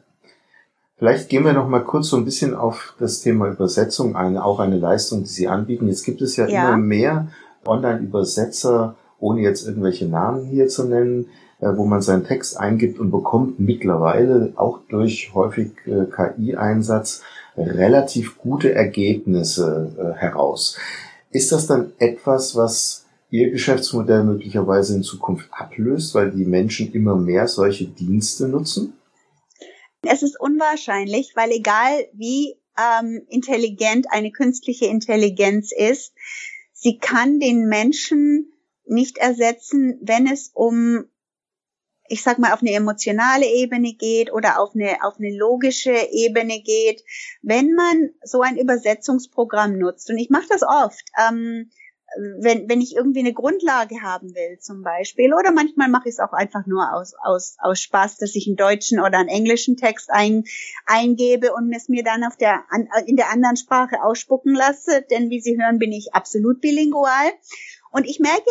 Vielleicht 1.00 1.30
gehen 1.30 1.46
wir 1.46 1.54
noch 1.54 1.66
mal 1.66 1.82
kurz 1.82 2.10
so 2.10 2.18
ein 2.18 2.26
bisschen 2.26 2.54
auf 2.54 2.94
das 2.98 3.22
Thema 3.22 3.48
Übersetzung 3.48 4.16
ein, 4.16 4.36
auch 4.36 4.60
eine 4.60 4.76
Leistung, 4.76 5.22
die 5.22 5.30
Sie 5.30 5.48
anbieten. 5.48 5.88
Jetzt 5.88 6.04
gibt 6.04 6.20
es 6.20 6.36
ja, 6.36 6.46
ja. 6.46 6.68
immer 6.68 6.76
mehr 6.76 7.28
Online-Übersetzer, 7.64 8.96
ohne 9.18 9.40
jetzt 9.40 9.66
irgendwelche 9.66 10.04
Namen 10.04 10.44
hier 10.44 10.68
zu 10.68 10.84
nennen, 10.84 11.28
äh, 11.60 11.68
wo 11.74 11.86
man 11.86 12.02
seinen 12.02 12.24
Text 12.24 12.60
eingibt 12.60 12.98
und 12.98 13.10
bekommt 13.10 13.58
mittlerweile 13.58 14.52
auch 14.56 14.80
durch 14.90 15.30
häufig 15.32 15.72
äh, 15.86 16.04
KI-Einsatz 16.04 17.22
relativ 17.56 18.36
gute 18.36 18.74
Ergebnisse 18.74 19.92
äh, 19.96 20.18
heraus. 20.18 20.76
Ist 21.30 21.50
das 21.50 21.66
dann 21.66 21.92
etwas, 21.98 22.56
was 22.56 23.06
Ihr 23.30 23.50
Geschäftsmodell 23.50 24.22
möglicherweise 24.24 24.96
in 24.96 25.02
Zukunft 25.02 25.48
ablöst, 25.50 26.14
weil 26.14 26.30
die 26.30 26.44
Menschen 26.44 26.92
immer 26.92 27.16
mehr 27.16 27.48
solche 27.48 27.86
Dienste 27.86 28.48
nutzen? 28.48 28.92
Es 30.02 30.22
ist 30.22 30.40
unwahrscheinlich, 30.40 31.32
weil 31.36 31.50
egal 31.52 32.08
wie 32.12 32.56
ähm, 32.78 33.26
intelligent 33.28 34.06
eine 34.10 34.32
künstliche 34.32 34.86
Intelligenz 34.86 35.72
ist, 35.72 36.14
sie 36.72 36.98
kann 36.98 37.38
den 37.38 37.66
Menschen 37.68 38.52
nicht 38.86 39.18
ersetzen, 39.18 39.98
wenn 40.02 40.26
es 40.26 40.50
um 40.54 41.10
ich 42.10 42.24
sag 42.24 42.40
mal, 42.40 42.52
auf 42.52 42.60
eine 42.60 42.72
emotionale 42.72 43.46
Ebene 43.46 43.94
geht 43.94 44.32
oder 44.32 44.58
auf 44.58 44.74
eine, 44.74 44.96
auf 45.04 45.14
eine 45.18 45.30
logische 45.30 45.94
Ebene 46.10 46.60
geht, 46.60 47.04
wenn 47.40 47.72
man 47.72 48.10
so 48.24 48.40
ein 48.40 48.58
Übersetzungsprogramm 48.58 49.78
nutzt. 49.78 50.10
Und 50.10 50.18
ich 50.18 50.28
mache 50.28 50.48
das 50.48 50.64
oft. 50.64 51.04
Ähm, 51.16 51.70
wenn, 52.16 52.68
wenn 52.68 52.80
ich 52.80 52.96
irgendwie 52.96 53.20
eine 53.20 53.32
Grundlage 53.32 54.02
haben 54.02 54.34
will, 54.34 54.58
zum 54.58 54.82
Beispiel, 54.82 55.32
oder 55.32 55.52
manchmal 55.52 55.88
mache 55.88 56.08
ich 56.08 56.14
es 56.14 56.18
auch 56.18 56.32
einfach 56.32 56.66
nur 56.66 56.92
aus, 56.92 57.14
aus, 57.22 57.56
aus 57.60 57.80
Spaß, 57.80 58.18
dass 58.18 58.34
ich 58.34 58.46
einen 58.48 58.56
deutschen 58.56 59.00
oder 59.00 59.18
einen 59.18 59.28
englischen 59.28 59.76
Text 59.76 60.10
ein, 60.10 60.44
eingebe 60.86 61.52
und 61.54 61.72
es 61.72 61.88
mir 61.88 62.02
dann 62.02 62.24
auf 62.24 62.36
der, 62.36 62.64
in 63.06 63.16
der 63.16 63.30
anderen 63.30 63.56
Sprache 63.56 64.02
ausspucken 64.02 64.54
lasse, 64.54 65.02
denn 65.10 65.30
wie 65.30 65.40
Sie 65.40 65.56
hören, 65.60 65.78
bin 65.78 65.92
ich 65.92 66.14
absolut 66.14 66.60
bilingual. 66.60 67.30
Und 67.92 68.06
ich 68.06 68.18
merke 68.18 68.50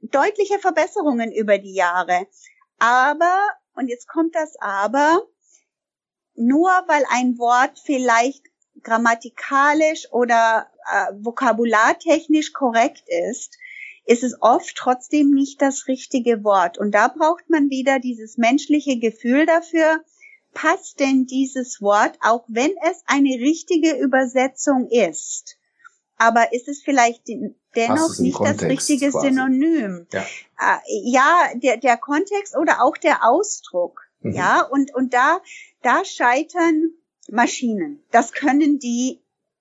deutliche 0.00 0.58
Verbesserungen 0.58 1.32
über 1.32 1.58
die 1.58 1.74
Jahre. 1.74 2.26
Aber, 2.78 3.36
und 3.74 3.88
jetzt 3.88 4.08
kommt 4.08 4.34
das 4.34 4.56
Aber, 4.60 5.22
nur 6.34 6.70
weil 6.88 7.04
ein 7.10 7.38
Wort 7.38 7.78
vielleicht 7.84 8.44
grammatikalisch 8.82 10.10
oder 10.12 10.66
äh, 10.90 11.12
vokabulartechnisch 11.18 12.52
korrekt 12.52 13.04
ist, 13.28 13.58
ist 14.06 14.22
es 14.22 14.36
oft 14.40 14.74
trotzdem 14.76 15.30
nicht 15.30 15.62
das 15.62 15.88
richtige 15.88 16.44
Wort. 16.44 16.76
Und 16.76 16.92
da 16.92 17.08
braucht 17.08 17.48
man 17.48 17.70
wieder 17.70 17.98
dieses 17.98 18.36
menschliche 18.36 18.98
Gefühl 18.98 19.46
dafür, 19.46 20.04
passt 20.52 21.00
denn 21.00 21.26
dieses 21.26 21.80
Wort, 21.80 22.18
auch 22.20 22.44
wenn 22.48 22.70
es 22.88 23.02
eine 23.06 23.34
richtige 23.40 23.96
Übersetzung 23.96 24.88
ist, 24.88 25.56
aber 26.16 26.52
ist 26.52 26.68
es 26.68 26.82
vielleicht 26.82 27.26
dennoch 27.74 28.18
nicht 28.18 28.36
Kontext 28.36 28.62
das 28.62 28.70
richtige 28.70 29.10
quasi. 29.10 29.28
Synonym? 29.28 30.06
Ja, 30.12 30.20
äh, 30.20 31.00
ja 31.04 31.48
der, 31.54 31.76
der 31.76 31.96
Kontext 31.96 32.56
oder 32.56 32.82
auch 32.82 32.96
der 32.96 33.24
Ausdruck. 33.24 34.00
Mhm. 34.20 34.32
Ja, 34.32 34.62
und, 34.62 34.94
und 34.94 35.12
da, 35.12 35.40
da 35.82 36.04
scheitern 36.04 36.92
Maschinen. 37.30 38.02
Das 38.10 38.32
können 38.32 38.78
die 38.78 39.20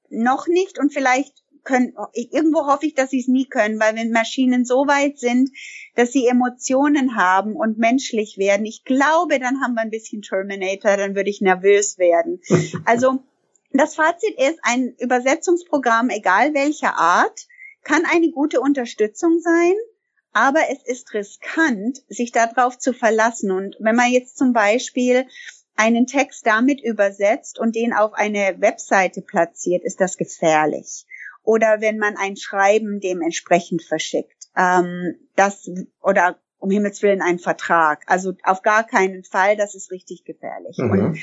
noch 0.09 0.47
nicht 0.47 0.79
und 0.79 0.93
vielleicht 0.93 1.43
können, 1.63 1.93
irgendwo 2.13 2.67
hoffe 2.67 2.85
ich, 2.85 2.93
dass 2.93 3.09
sie 3.09 3.19
es 3.19 3.27
nie 3.27 3.45
können, 3.45 3.79
weil 3.79 3.95
wenn 3.95 4.11
Maschinen 4.11 4.65
so 4.65 4.85
weit 4.87 5.17
sind, 5.17 5.49
dass 5.95 6.11
sie 6.11 6.27
Emotionen 6.27 7.15
haben 7.15 7.55
und 7.55 7.77
menschlich 7.77 8.37
werden, 8.37 8.65
ich 8.65 8.83
glaube, 8.83 9.39
dann 9.39 9.61
haben 9.61 9.75
wir 9.75 9.81
ein 9.81 9.89
bisschen 9.89 10.21
Terminator, 10.21 10.97
dann 10.97 11.15
würde 11.15 11.29
ich 11.29 11.41
nervös 11.41 11.97
werden. 11.97 12.41
Also, 12.85 13.23
das 13.71 13.95
Fazit 13.95 14.37
ist, 14.37 14.59
ein 14.61 14.93
Übersetzungsprogramm, 14.99 16.09
egal 16.09 16.53
welcher 16.53 16.95
Art, 16.95 17.47
kann 17.83 18.03
eine 18.05 18.29
gute 18.29 18.61
Unterstützung 18.61 19.39
sein, 19.39 19.73
aber 20.31 20.59
es 20.69 20.83
ist 20.85 21.13
riskant, 21.13 22.03
sich 22.07 22.31
darauf 22.31 22.77
zu 22.77 22.93
verlassen. 22.93 23.51
Und 23.51 23.77
wenn 23.79 23.95
man 23.95 24.11
jetzt 24.11 24.37
zum 24.37 24.53
Beispiel 24.53 25.25
einen 25.75 26.07
Text 26.07 26.45
damit 26.45 26.81
übersetzt 26.81 27.59
und 27.59 27.75
den 27.75 27.93
auf 27.93 28.13
eine 28.13 28.55
Webseite 28.59 29.21
platziert, 29.21 29.83
ist 29.83 29.99
das 29.99 30.17
gefährlich. 30.17 31.05
Oder 31.43 31.81
wenn 31.81 31.97
man 31.97 32.15
ein 32.15 32.37
Schreiben 32.37 32.99
dementsprechend 32.99 33.83
verschickt, 33.83 34.47
ähm, 34.55 35.15
das 35.35 35.69
oder 36.01 36.39
um 36.59 36.71
Himmels 36.71 37.01
willen 37.01 37.21
einen 37.21 37.39
Vertrag. 37.39 38.03
Also 38.07 38.33
auf 38.43 38.61
gar 38.61 38.85
keinen 38.85 39.25
Fall, 39.25 39.57
das 39.57 39.75
ist 39.75 39.91
richtig 39.91 40.23
gefährlich. 40.23 40.77
Mhm. 40.77 40.91
Und 40.91 41.19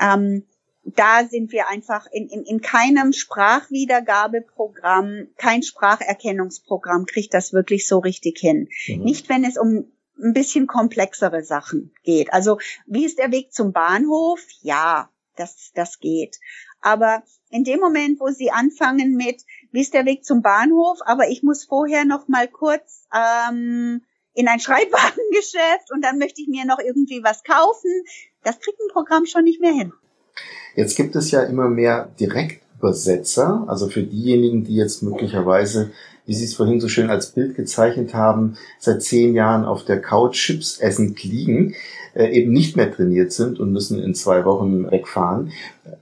ähm, 0.00 0.46
da 0.84 1.26
sind 1.28 1.52
wir 1.52 1.68
einfach 1.68 2.06
in, 2.10 2.28
in, 2.28 2.44
in 2.44 2.62
keinem 2.62 3.12
Sprachwiedergabeprogramm, 3.12 5.28
kein 5.36 5.62
Spracherkennungsprogramm 5.62 7.04
kriegt 7.04 7.34
das 7.34 7.52
wirklich 7.52 7.86
so 7.86 7.98
richtig 7.98 8.38
hin. 8.38 8.70
Mhm. 8.88 9.02
Nicht, 9.02 9.28
wenn 9.28 9.44
es 9.44 9.58
um 9.58 9.92
ein 10.22 10.32
bisschen 10.32 10.66
komplexere 10.66 11.42
Sachen 11.42 11.92
geht. 12.02 12.32
Also 12.32 12.58
wie 12.86 13.04
ist 13.04 13.18
der 13.18 13.30
Weg 13.32 13.52
zum 13.52 13.72
Bahnhof? 13.72 14.40
Ja, 14.62 15.10
das, 15.36 15.72
das 15.74 16.00
geht. 16.00 16.38
Aber 16.80 17.22
in 17.50 17.64
dem 17.64 17.80
Moment, 17.80 18.20
wo 18.20 18.28
Sie 18.28 18.50
anfangen 18.50 19.16
mit, 19.16 19.42
wie 19.72 19.80
ist 19.80 19.94
der 19.94 20.06
Weg 20.06 20.24
zum 20.24 20.42
Bahnhof, 20.42 20.98
aber 21.04 21.28
ich 21.28 21.42
muss 21.42 21.64
vorher 21.64 22.04
noch 22.04 22.28
mal 22.28 22.48
kurz 22.48 23.06
ähm, 23.14 24.02
in 24.34 24.48
ein 24.48 24.60
Schreibwarengeschäft 24.60 25.92
und 25.92 26.02
dann 26.02 26.18
möchte 26.18 26.40
ich 26.40 26.48
mir 26.48 26.64
noch 26.64 26.78
irgendwie 26.78 27.22
was 27.22 27.42
kaufen, 27.42 27.90
das 28.42 28.60
kriegt 28.60 28.80
ein 28.80 28.92
Programm 28.92 29.26
schon 29.26 29.44
nicht 29.44 29.60
mehr 29.60 29.72
hin. 29.72 29.92
Jetzt 30.76 30.96
gibt 30.96 31.16
es 31.16 31.30
ja 31.30 31.42
immer 31.42 31.68
mehr 31.68 32.10
Direktübersetzer, 32.18 33.64
also 33.68 33.88
für 33.88 34.02
diejenigen, 34.02 34.64
die 34.64 34.76
jetzt 34.76 35.02
möglicherweise 35.02 35.92
wie 36.26 36.34
Sie 36.34 36.44
es 36.44 36.54
vorhin 36.54 36.80
so 36.80 36.88
schön 36.88 37.10
als 37.10 37.32
Bild 37.32 37.54
gezeichnet 37.54 38.14
haben, 38.14 38.56
seit 38.78 39.02
zehn 39.02 39.34
Jahren 39.34 39.64
auf 39.64 39.84
der 39.84 40.00
Couch 40.00 40.34
Chips 40.34 40.78
essend 40.78 41.22
liegen, 41.22 41.74
äh, 42.14 42.30
eben 42.30 42.52
nicht 42.52 42.76
mehr 42.76 42.92
trainiert 42.92 43.32
sind 43.32 43.60
und 43.60 43.72
müssen 43.72 44.02
in 44.02 44.14
zwei 44.14 44.44
Wochen 44.44 44.90
wegfahren. 44.90 45.52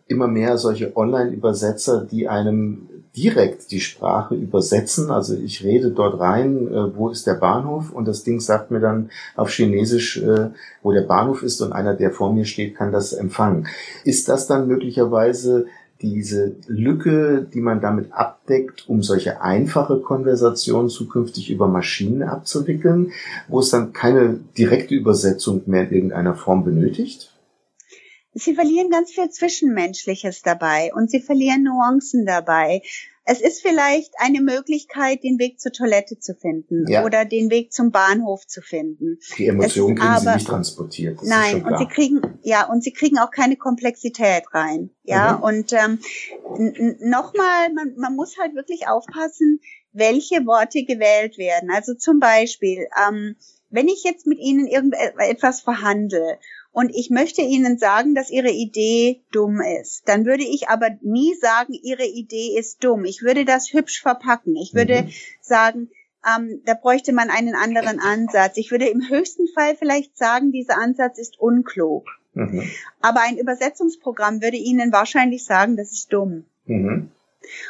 Immer 0.07 0.29
mehr 0.29 0.59
solche 0.59 0.97
Online-Übersetzer, 0.97 2.07
die 2.11 2.29
einem 2.29 2.89
direkt 3.17 3.71
die 3.73 3.81
Sprache 3.81 4.35
übersetzen. 4.35 5.11
Also 5.11 5.35
ich 5.37 5.65
rede 5.65 5.91
dort 5.91 6.21
rein, 6.21 6.69
äh, 6.69 6.97
wo 6.97 7.09
ist 7.09 7.27
der 7.27 7.35
Bahnhof 7.35 7.91
und 7.93 8.07
das 8.07 8.23
Ding 8.23 8.41
sagt 8.41 8.71
mir 8.71 8.81
dann 8.81 9.11
auf 9.35 9.51
Chinesisch, 9.51 10.19
äh, 10.19 10.51
wo 10.83 10.93
der 10.93 11.03
Bahnhof 11.03 11.43
ist 11.43 11.61
und 11.61 11.73
einer, 11.73 11.95
der 11.95 12.13
vor 12.13 12.33
mir 12.33 12.45
steht, 12.45 12.77
kann 12.77 12.93
das 12.93 13.13
empfangen. 13.13 13.67
Ist 14.05 14.29
das 14.29 14.47
dann 14.47 14.69
möglicherweise 14.69 15.67
diese 16.03 16.57
Lücke, 16.67 17.47
die 17.53 17.61
man 17.61 17.81
damit 17.81 18.13
abdeckt, 18.13 18.89
um 18.89 19.03
solche 19.03 19.41
einfache 19.41 20.01
Konversationen 20.01 20.89
zukünftig 20.89 21.51
über 21.51 21.67
Maschinen 21.67 22.23
abzuwickeln, 22.23 23.13
wo 23.49 23.61
es 23.61 23.71
dann 23.71 23.93
keine 23.93 24.41
direkte 24.57 24.95
Übersetzung 24.95 25.63
mehr 25.67 25.89
in 25.89 25.95
irgendeiner 25.95 26.35
Form 26.35 26.65
benötigt? 26.65 27.33
Sie 28.35 28.55
verlieren 28.55 28.91
ganz 28.91 29.11
viel 29.11 29.29
Zwischenmenschliches 29.31 30.43
dabei 30.43 30.93
und 30.95 31.11
sie 31.11 31.21
verlieren 31.21 31.65
Nuancen 31.65 32.25
dabei. 32.25 32.83
Es 33.31 33.43
ist 33.43 33.61
vielleicht 33.61 34.15
eine 34.17 34.41
Möglichkeit, 34.41 35.23
den 35.23 35.39
Weg 35.39 35.61
zur 35.61 35.71
Toilette 35.71 36.19
zu 36.19 36.35
finden 36.35 36.87
ja. 36.89 37.05
oder 37.05 37.27
den 37.27 37.51
Weg 37.51 37.75
zum 37.75 37.91
Bahnhof 37.91 38.47
zu 38.47 38.63
finden. 38.63 39.19
Die 39.37 39.49
Emotionen 39.49 39.97
kriegen 39.97 40.09
aber, 40.09 40.21
sie 40.21 40.35
nicht 40.37 40.47
transportiert. 40.47 41.19
nein, 41.25 41.63
und 41.63 41.79
sie 41.79 41.87
kriegen 41.89 42.23
ja 42.43 42.67
und 42.67 42.83
sie 42.83 42.93
kriegen 42.93 43.19
auch 43.19 43.31
keine 43.31 43.57
Komplexität 43.57 44.45
rein. 44.55 44.89
Ja 45.03 45.37
mhm. 45.37 45.43
und 45.43 45.73
ähm, 45.75 45.99
nochmal, 47.01 47.71
man, 47.75 47.97
man 47.99 48.17
muss 48.17 48.39
halt 48.39 48.55
wirklich 48.55 48.89
aufpassen, 48.89 49.61
welche 49.93 50.47
Worte 50.47 50.85
gewählt 50.85 51.37
werden. 51.37 51.71
Also 51.71 51.93
zum 51.93 52.21
Beispiel, 52.21 52.87
ähm, 53.09 53.37
wenn 53.71 53.89
ich 53.89 54.03
jetzt 54.05 54.27
mit 54.27 54.39
Ihnen 54.39 54.67
irgendetwas 54.67 55.61
verhandle 55.61 56.39
und 56.73 56.95
ich 56.95 57.11
möchte 57.11 57.43
Ihnen 57.43 57.79
sagen, 57.79 58.15
dass 58.15 58.31
Ihre 58.31 58.51
Idee 58.51 59.23
dumm 59.33 59.61
ist. 59.81 60.03
Dann 60.07 60.25
würde 60.25 60.45
ich 60.45 60.69
aber 60.69 60.91
nie 61.03 61.35
sagen, 61.35 61.73
Ihre 61.73 62.07
Idee 62.07 62.57
ist 62.59 62.85
dumm. 62.85 63.05
Ich 63.05 63.23
würde 63.23 63.45
das 63.45 63.73
hübsch 63.73 64.01
verpacken. 64.01 64.57
Ich 64.57 64.75
würde 64.75 65.03
mhm. 65.03 65.11
sagen, 65.41 65.91
ähm, 66.27 66.63
da 66.65 66.75
bräuchte 66.75 67.13
man 67.13 67.31
einen 67.31 67.55
anderen 67.55 68.01
Ansatz. 68.01 68.57
Ich 68.57 68.71
würde 68.71 68.89
im 68.89 69.09
höchsten 69.09 69.49
Fall 69.55 69.77
vielleicht 69.77 70.17
sagen, 70.17 70.53
dieser 70.53 70.79
Ansatz 70.79 71.19
ist 71.19 71.39
unklug. 71.39 72.07
Mhm. 72.35 72.71
Aber 73.01 73.21
ein 73.21 73.39
Übersetzungsprogramm 73.39 74.43
würde 74.43 74.57
Ihnen 74.57 74.93
wahrscheinlich 74.93 75.45
sagen, 75.45 75.77
das 75.77 75.93
ist 75.93 76.13
dumm. 76.13 76.45
Mhm. 76.67 77.11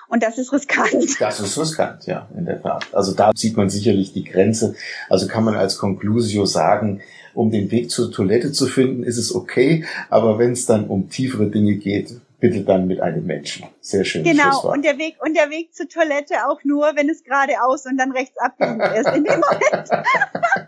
Und 0.08 0.22
das 0.22 0.38
ist 0.38 0.52
riskant. 0.52 1.20
Das 1.20 1.40
ist 1.40 1.58
riskant, 1.58 2.06
ja, 2.06 2.28
in 2.36 2.46
der 2.46 2.62
Tat. 2.62 2.86
Also 2.92 3.14
da 3.14 3.30
sieht 3.34 3.56
man 3.56 3.70
sicherlich 3.70 4.12
die 4.12 4.24
Grenze. 4.24 4.74
Also 5.08 5.28
kann 5.28 5.44
man 5.44 5.54
als 5.54 5.78
Conclusio 5.78 6.46
sagen, 6.46 7.00
um 7.34 7.50
den 7.50 7.70
Weg 7.70 7.90
zur 7.90 8.10
Toilette 8.10 8.52
zu 8.52 8.66
finden, 8.66 9.02
ist 9.02 9.18
es 9.18 9.34
okay. 9.34 9.84
Aber 10.10 10.38
wenn 10.38 10.52
es 10.52 10.66
dann 10.66 10.88
um 10.88 11.08
tiefere 11.08 11.50
Dinge 11.50 11.76
geht, 11.76 12.14
bitte 12.40 12.62
dann 12.62 12.86
mit 12.86 13.00
einem 13.00 13.26
Menschen. 13.26 13.66
Sehr 13.80 14.04
schön. 14.04 14.24
Genau, 14.24 14.72
und 14.72 14.84
der 14.84 14.98
Weg 14.98 15.16
und 15.24 15.34
der 15.34 15.50
Weg 15.50 15.74
zur 15.74 15.88
Toilette 15.88 16.46
auch 16.48 16.62
nur, 16.64 16.92
wenn 16.94 17.08
es 17.08 17.24
geradeaus 17.24 17.86
und 17.86 17.96
dann 17.98 18.12
rechts 18.12 18.38
abbiegen 18.38 18.80
ist. 18.80 19.08
In 19.08 19.24
dem 19.24 19.40
Moment, 19.40 19.90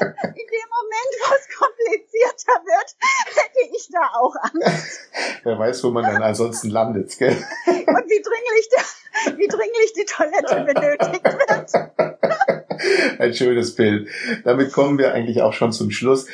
in 0.00 0.46
dem 0.48 0.68
Moment, 0.78 1.12
wo 1.20 1.34
es 1.34 1.48
komplizierter 1.56 2.60
wird, 2.64 2.96
hätte 3.36 3.76
ich 3.76 3.88
da 3.90 4.00
auch 4.18 4.34
Angst. 4.42 5.10
Wer 5.44 5.58
weiß, 5.58 5.84
wo 5.84 5.90
man 5.90 6.04
dann 6.04 6.22
ansonsten 6.22 6.70
landet, 6.70 7.16
gell? 7.18 7.36
Und 7.66 7.76
wie 7.76 8.22
dringlich, 8.22 8.68
der, 8.70 9.36
wie 9.36 9.48
dringlich 9.48 9.92
die 9.96 10.04
Toilette 10.04 10.64
benötigt 10.72 11.24
wird. 11.24 13.20
Ein 13.20 13.34
schönes 13.34 13.74
Bild. 13.74 14.08
Damit 14.44 14.72
kommen 14.72 14.98
wir 14.98 15.12
eigentlich 15.12 15.42
auch 15.42 15.52
schon 15.52 15.72
zum 15.72 15.90
Schluss. 15.90 16.26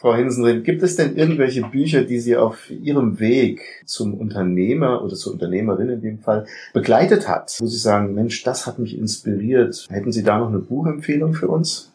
Frau 0.00 0.14
Hinsenried, 0.14 0.64
gibt 0.64 0.82
es 0.82 0.96
denn 0.96 1.14
irgendwelche 1.16 1.60
Bücher, 1.60 2.04
die 2.04 2.20
Sie 2.20 2.34
auf 2.34 2.70
Ihrem 2.70 3.20
Weg 3.20 3.82
zum 3.84 4.14
Unternehmer 4.14 5.04
oder 5.04 5.14
zur 5.14 5.34
Unternehmerin 5.34 5.90
in 5.90 6.00
dem 6.00 6.18
Fall 6.20 6.46
begleitet 6.72 7.28
hat, 7.28 7.54
wo 7.60 7.66
Sie 7.66 7.76
sagen, 7.76 8.14
Mensch, 8.14 8.42
das 8.42 8.66
hat 8.66 8.78
mich 8.78 8.96
inspiriert. 8.96 9.86
Hätten 9.90 10.10
Sie 10.10 10.22
da 10.22 10.38
noch 10.38 10.48
eine 10.48 10.60
Buchempfehlung 10.60 11.34
für 11.34 11.48
uns? 11.48 11.89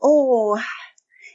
Oh, 0.00 0.56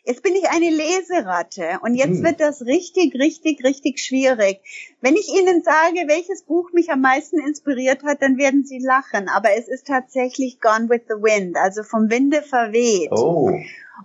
Jetzt 0.05 0.21
bin 0.21 0.35
ich 0.35 0.47
eine 0.47 0.69
Leseratte 0.69 1.79
und 1.81 1.95
jetzt 1.95 2.17
hm. 2.17 2.23
wird 2.23 2.39
das 2.39 2.61
richtig, 2.61 3.15
richtig, 3.15 3.63
richtig 3.63 3.99
schwierig. 3.99 4.59
Wenn 5.01 5.15
ich 5.15 5.27
Ihnen 5.29 5.63
sage, 5.63 6.07
welches 6.07 6.43
Buch 6.43 6.71
mich 6.73 6.91
am 6.91 7.01
meisten 7.01 7.39
inspiriert 7.39 8.03
hat, 8.03 8.21
dann 8.21 8.37
werden 8.37 8.65
Sie 8.65 8.77
lachen. 8.77 9.27
Aber 9.29 9.57
es 9.57 9.67
ist 9.67 9.87
tatsächlich 9.87 10.61
Gone 10.61 10.89
with 10.89 11.01
the 11.07 11.15
Wind, 11.15 11.57
also 11.57 11.81
vom 11.81 12.11
Winde 12.11 12.43
verweht. 12.43 13.11
Oh. 13.11 13.49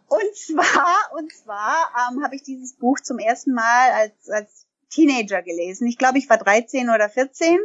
Und 0.08 0.36
zwar, 0.36 1.18
und 1.18 1.30
zwar 1.34 1.92
ähm, 2.10 2.24
habe 2.24 2.34
ich 2.34 2.42
dieses 2.44 2.72
Buch 2.72 2.98
zum 3.00 3.18
ersten 3.18 3.52
Mal 3.52 3.90
als, 3.92 4.30
als 4.30 4.66
Teenager 4.88 5.42
gelesen. 5.42 5.86
Ich 5.86 5.98
glaube, 5.98 6.16
ich 6.16 6.30
war 6.30 6.38
13 6.38 6.88
oder 6.88 7.10
14 7.10 7.58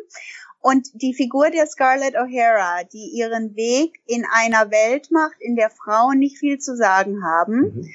und 0.65 0.89
die 0.99 1.13
Figur 1.13 1.51
der 1.51 1.67
Scarlett 1.67 2.15
O'Hara, 2.15 2.85
die 2.91 3.11
ihren 3.15 3.55
Weg 3.55 4.01
in 4.07 4.25
einer 4.25 4.71
Welt 4.71 5.11
macht, 5.11 5.39
in 5.39 5.55
der 5.55 5.69
Frauen 5.69 6.17
nicht 6.17 6.39
viel 6.39 6.57
zu 6.57 6.75
sagen 6.75 7.23
haben, 7.23 7.59
mhm. 7.61 7.89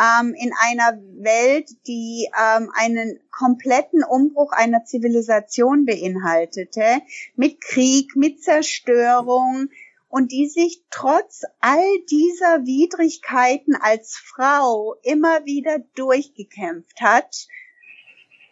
ähm, 0.00 0.34
in 0.34 0.50
einer 0.58 0.98
Welt, 1.18 1.68
die 1.86 2.26
ähm, 2.32 2.70
einen 2.74 3.20
kompletten 3.30 4.02
Umbruch 4.02 4.52
einer 4.52 4.86
Zivilisation 4.86 5.84
beinhaltete, 5.84 7.02
mit 7.36 7.60
Krieg, 7.60 8.16
mit 8.16 8.42
Zerstörung, 8.42 9.68
und 10.08 10.32
die 10.32 10.48
sich 10.48 10.82
trotz 10.90 11.42
all 11.60 11.84
dieser 12.10 12.64
Widrigkeiten 12.64 13.74
als 13.74 14.16
Frau 14.16 14.94
immer 15.02 15.44
wieder 15.44 15.80
durchgekämpft 15.94 17.02
hat, 17.02 17.48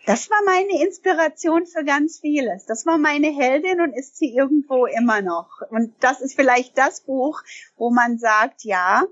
das 0.07 0.31
war 0.31 0.38
meine 0.45 0.83
Inspiration 0.85 1.67
für 1.67 1.85
ganz 1.85 2.19
vieles. 2.19 2.67
Das 2.67 2.87
war 2.87 2.99
meine 2.99 3.29
Heldin 3.29 3.81
und 3.81 3.93
ist 3.93 4.17
sie 4.17 4.35
irgendwo 4.35 4.87
immer 4.87 5.23
noch. 5.23 5.61
Und 5.71 5.95
das 6.01 6.21
ist 6.21 6.35
vielleicht 6.35 6.77
das 6.77 7.03
Buch, 7.03 7.43
wo 7.77 7.91
man 7.91 8.19
sagt, 8.19 8.65
ja, 8.65 9.05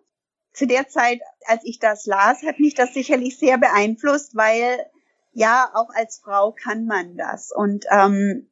zu 0.53 0.67
der 0.67 0.89
Zeit, 0.89 1.21
als 1.47 1.65
ich 1.65 1.79
das 1.79 2.07
las, 2.07 2.43
hat 2.43 2.59
mich 2.59 2.75
das 2.75 2.93
sicherlich 2.93 3.39
sehr 3.39 3.59
beeinflusst, 3.59 4.35
weil 4.35 4.85
ja, 5.33 5.71
auch 5.75 5.91
als 5.95 6.19
Frau 6.19 6.53
kann 6.53 6.87
man 6.87 7.17
das. 7.17 7.53
Und 7.53 7.85
ähm, 7.91 8.51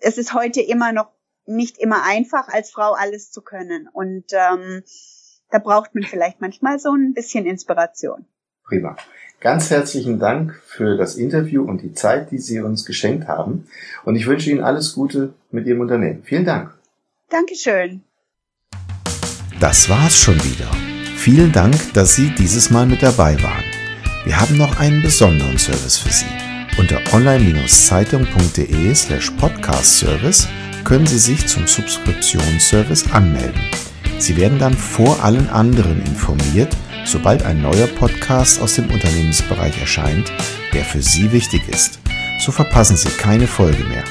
es 0.00 0.18
ist 0.18 0.34
heute 0.34 0.60
immer 0.60 0.92
noch 0.92 1.10
nicht 1.46 1.78
immer 1.78 2.02
einfach, 2.04 2.48
als 2.48 2.70
Frau 2.70 2.92
alles 2.92 3.30
zu 3.30 3.40
können. 3.40 3.88
Und 3.88 4.26
ähm, 4.32 4.82
da 5.50 5.58
braucht 5.58 5.94
man 5.94 6.04
vielleicht 6.04 6.40
manchmal 6.40 6.78
so 6.78 6.92
ein 6.92 7.14
bisschen 7.14 7.46
Inspiration. 7.46 8.26
Prima. 8.64 8.96
Ganz 9.40 9.70
herzlichen 9.70 10.18
Dank 10.18 10.60
für 10.66 10.96
das 10.96 11.16
Interview 11.16 11.62
und 11.62 11.82
die 11.82 11.92
Zeit, 11.92 12.30
die 12.30 12.38
Sie 12.38 12.60
uns 12.60 12.84
geschenkt 12.84 13.28
haben. 13.28 13.68
Und 14.04 14.16
ich 14.16 14.26
wünsche 14.26 14.50
Ihnen 14.50 14.62
alles 14.62 14.94
Gute 14.94 15.34
mit 15.50 15.66
Ihrem 15.66 15.80
Unternehmen. 15.80 16.22
Vielen 16.24 16.44
Dank. 16.44 16.74
Dankeschön. 17.28 18.02
Das 19.60 19.88
war's 19.88 20.16
schon 20.16 20.36
wieder. 20.36 20.70
Vielen 21.16 21.52
Dank, 21.52 21.74
dass 21.92 22.14
Sie 22.14 22.30
dieses 22.38 22.70
Mal 22.70 22.86
mit 22.86 23.02
dabei 23.02 23.40
waren. 23.42 23.64
Wir 24.24 24.40
haben 24.40 24.56
noch 24.56 24.78
einen 24.80 25.02
besonderen 25.02 25.58
Service 25.58 25.98
für 25.98 26.12
Sie. 26.12 26.26
Unter 26.78 27.00
online-zeitung.de 27.12 28.94
slash 28.94 29.30
podcast 29.32 29.98
service 29.98 30.48
können 30.84 31.06
Sie 31.06 31.18
sich 31.18 31.46
zum 31.46 31.66
Subskriptionsservice 31.66 33.10
anmelden. 33.12 33.60
Sie 34.18 34.36
werden 34.36 34.58
dann 34.58 34.74
vor 34.74 35.22
allen 35.24 35.48
anderen 35.48 36.00
informiert, 36.00 36.76
sobald 37.06 37.44
ein 37.44 37.62
neuer 37.62 37.86
Podcast 37.86 38.60
aus 38.60 38.74
dem 38.74 38.90
Unternehmensbereich 38.90 39.80
erscheint, 39.80 40.30
der 40.72 40.84
für 40.84 41.00
Sie 41.00 41.32
wichtig 41.32 41.68
ist. 41.68 42.00
So 42.40 42.52
verpassen 42.52 42.96
Sie 42.96 43.08
keine 43.08 43.46
Folge 43.46 43.84
mehr. 43.84 44.04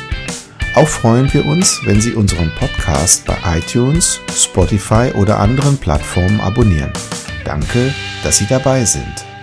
Auch 0.76 0.88
freuen 0.88 1.32
wir 1.34 1.46
uns, 1.46 1.80
wenn 1.86 2.02
Sie 2.02 2.14
unseren 2.14 2.52
Podcast 2.60 3.26
bei 3.26 3.38
iTunes, 3.58 4.20
Spotify 4.36 5.12
oder 5.14 5.40
anderen 5.40 5.78
Plattformen 5.78 6.42
abonnieren. 6.42 6.92
Danke, 7.46 7.94
dass 8.24 8.38
Sie 8.38 8.48
dabei 8.48 8.84
sind. 8.84 9.35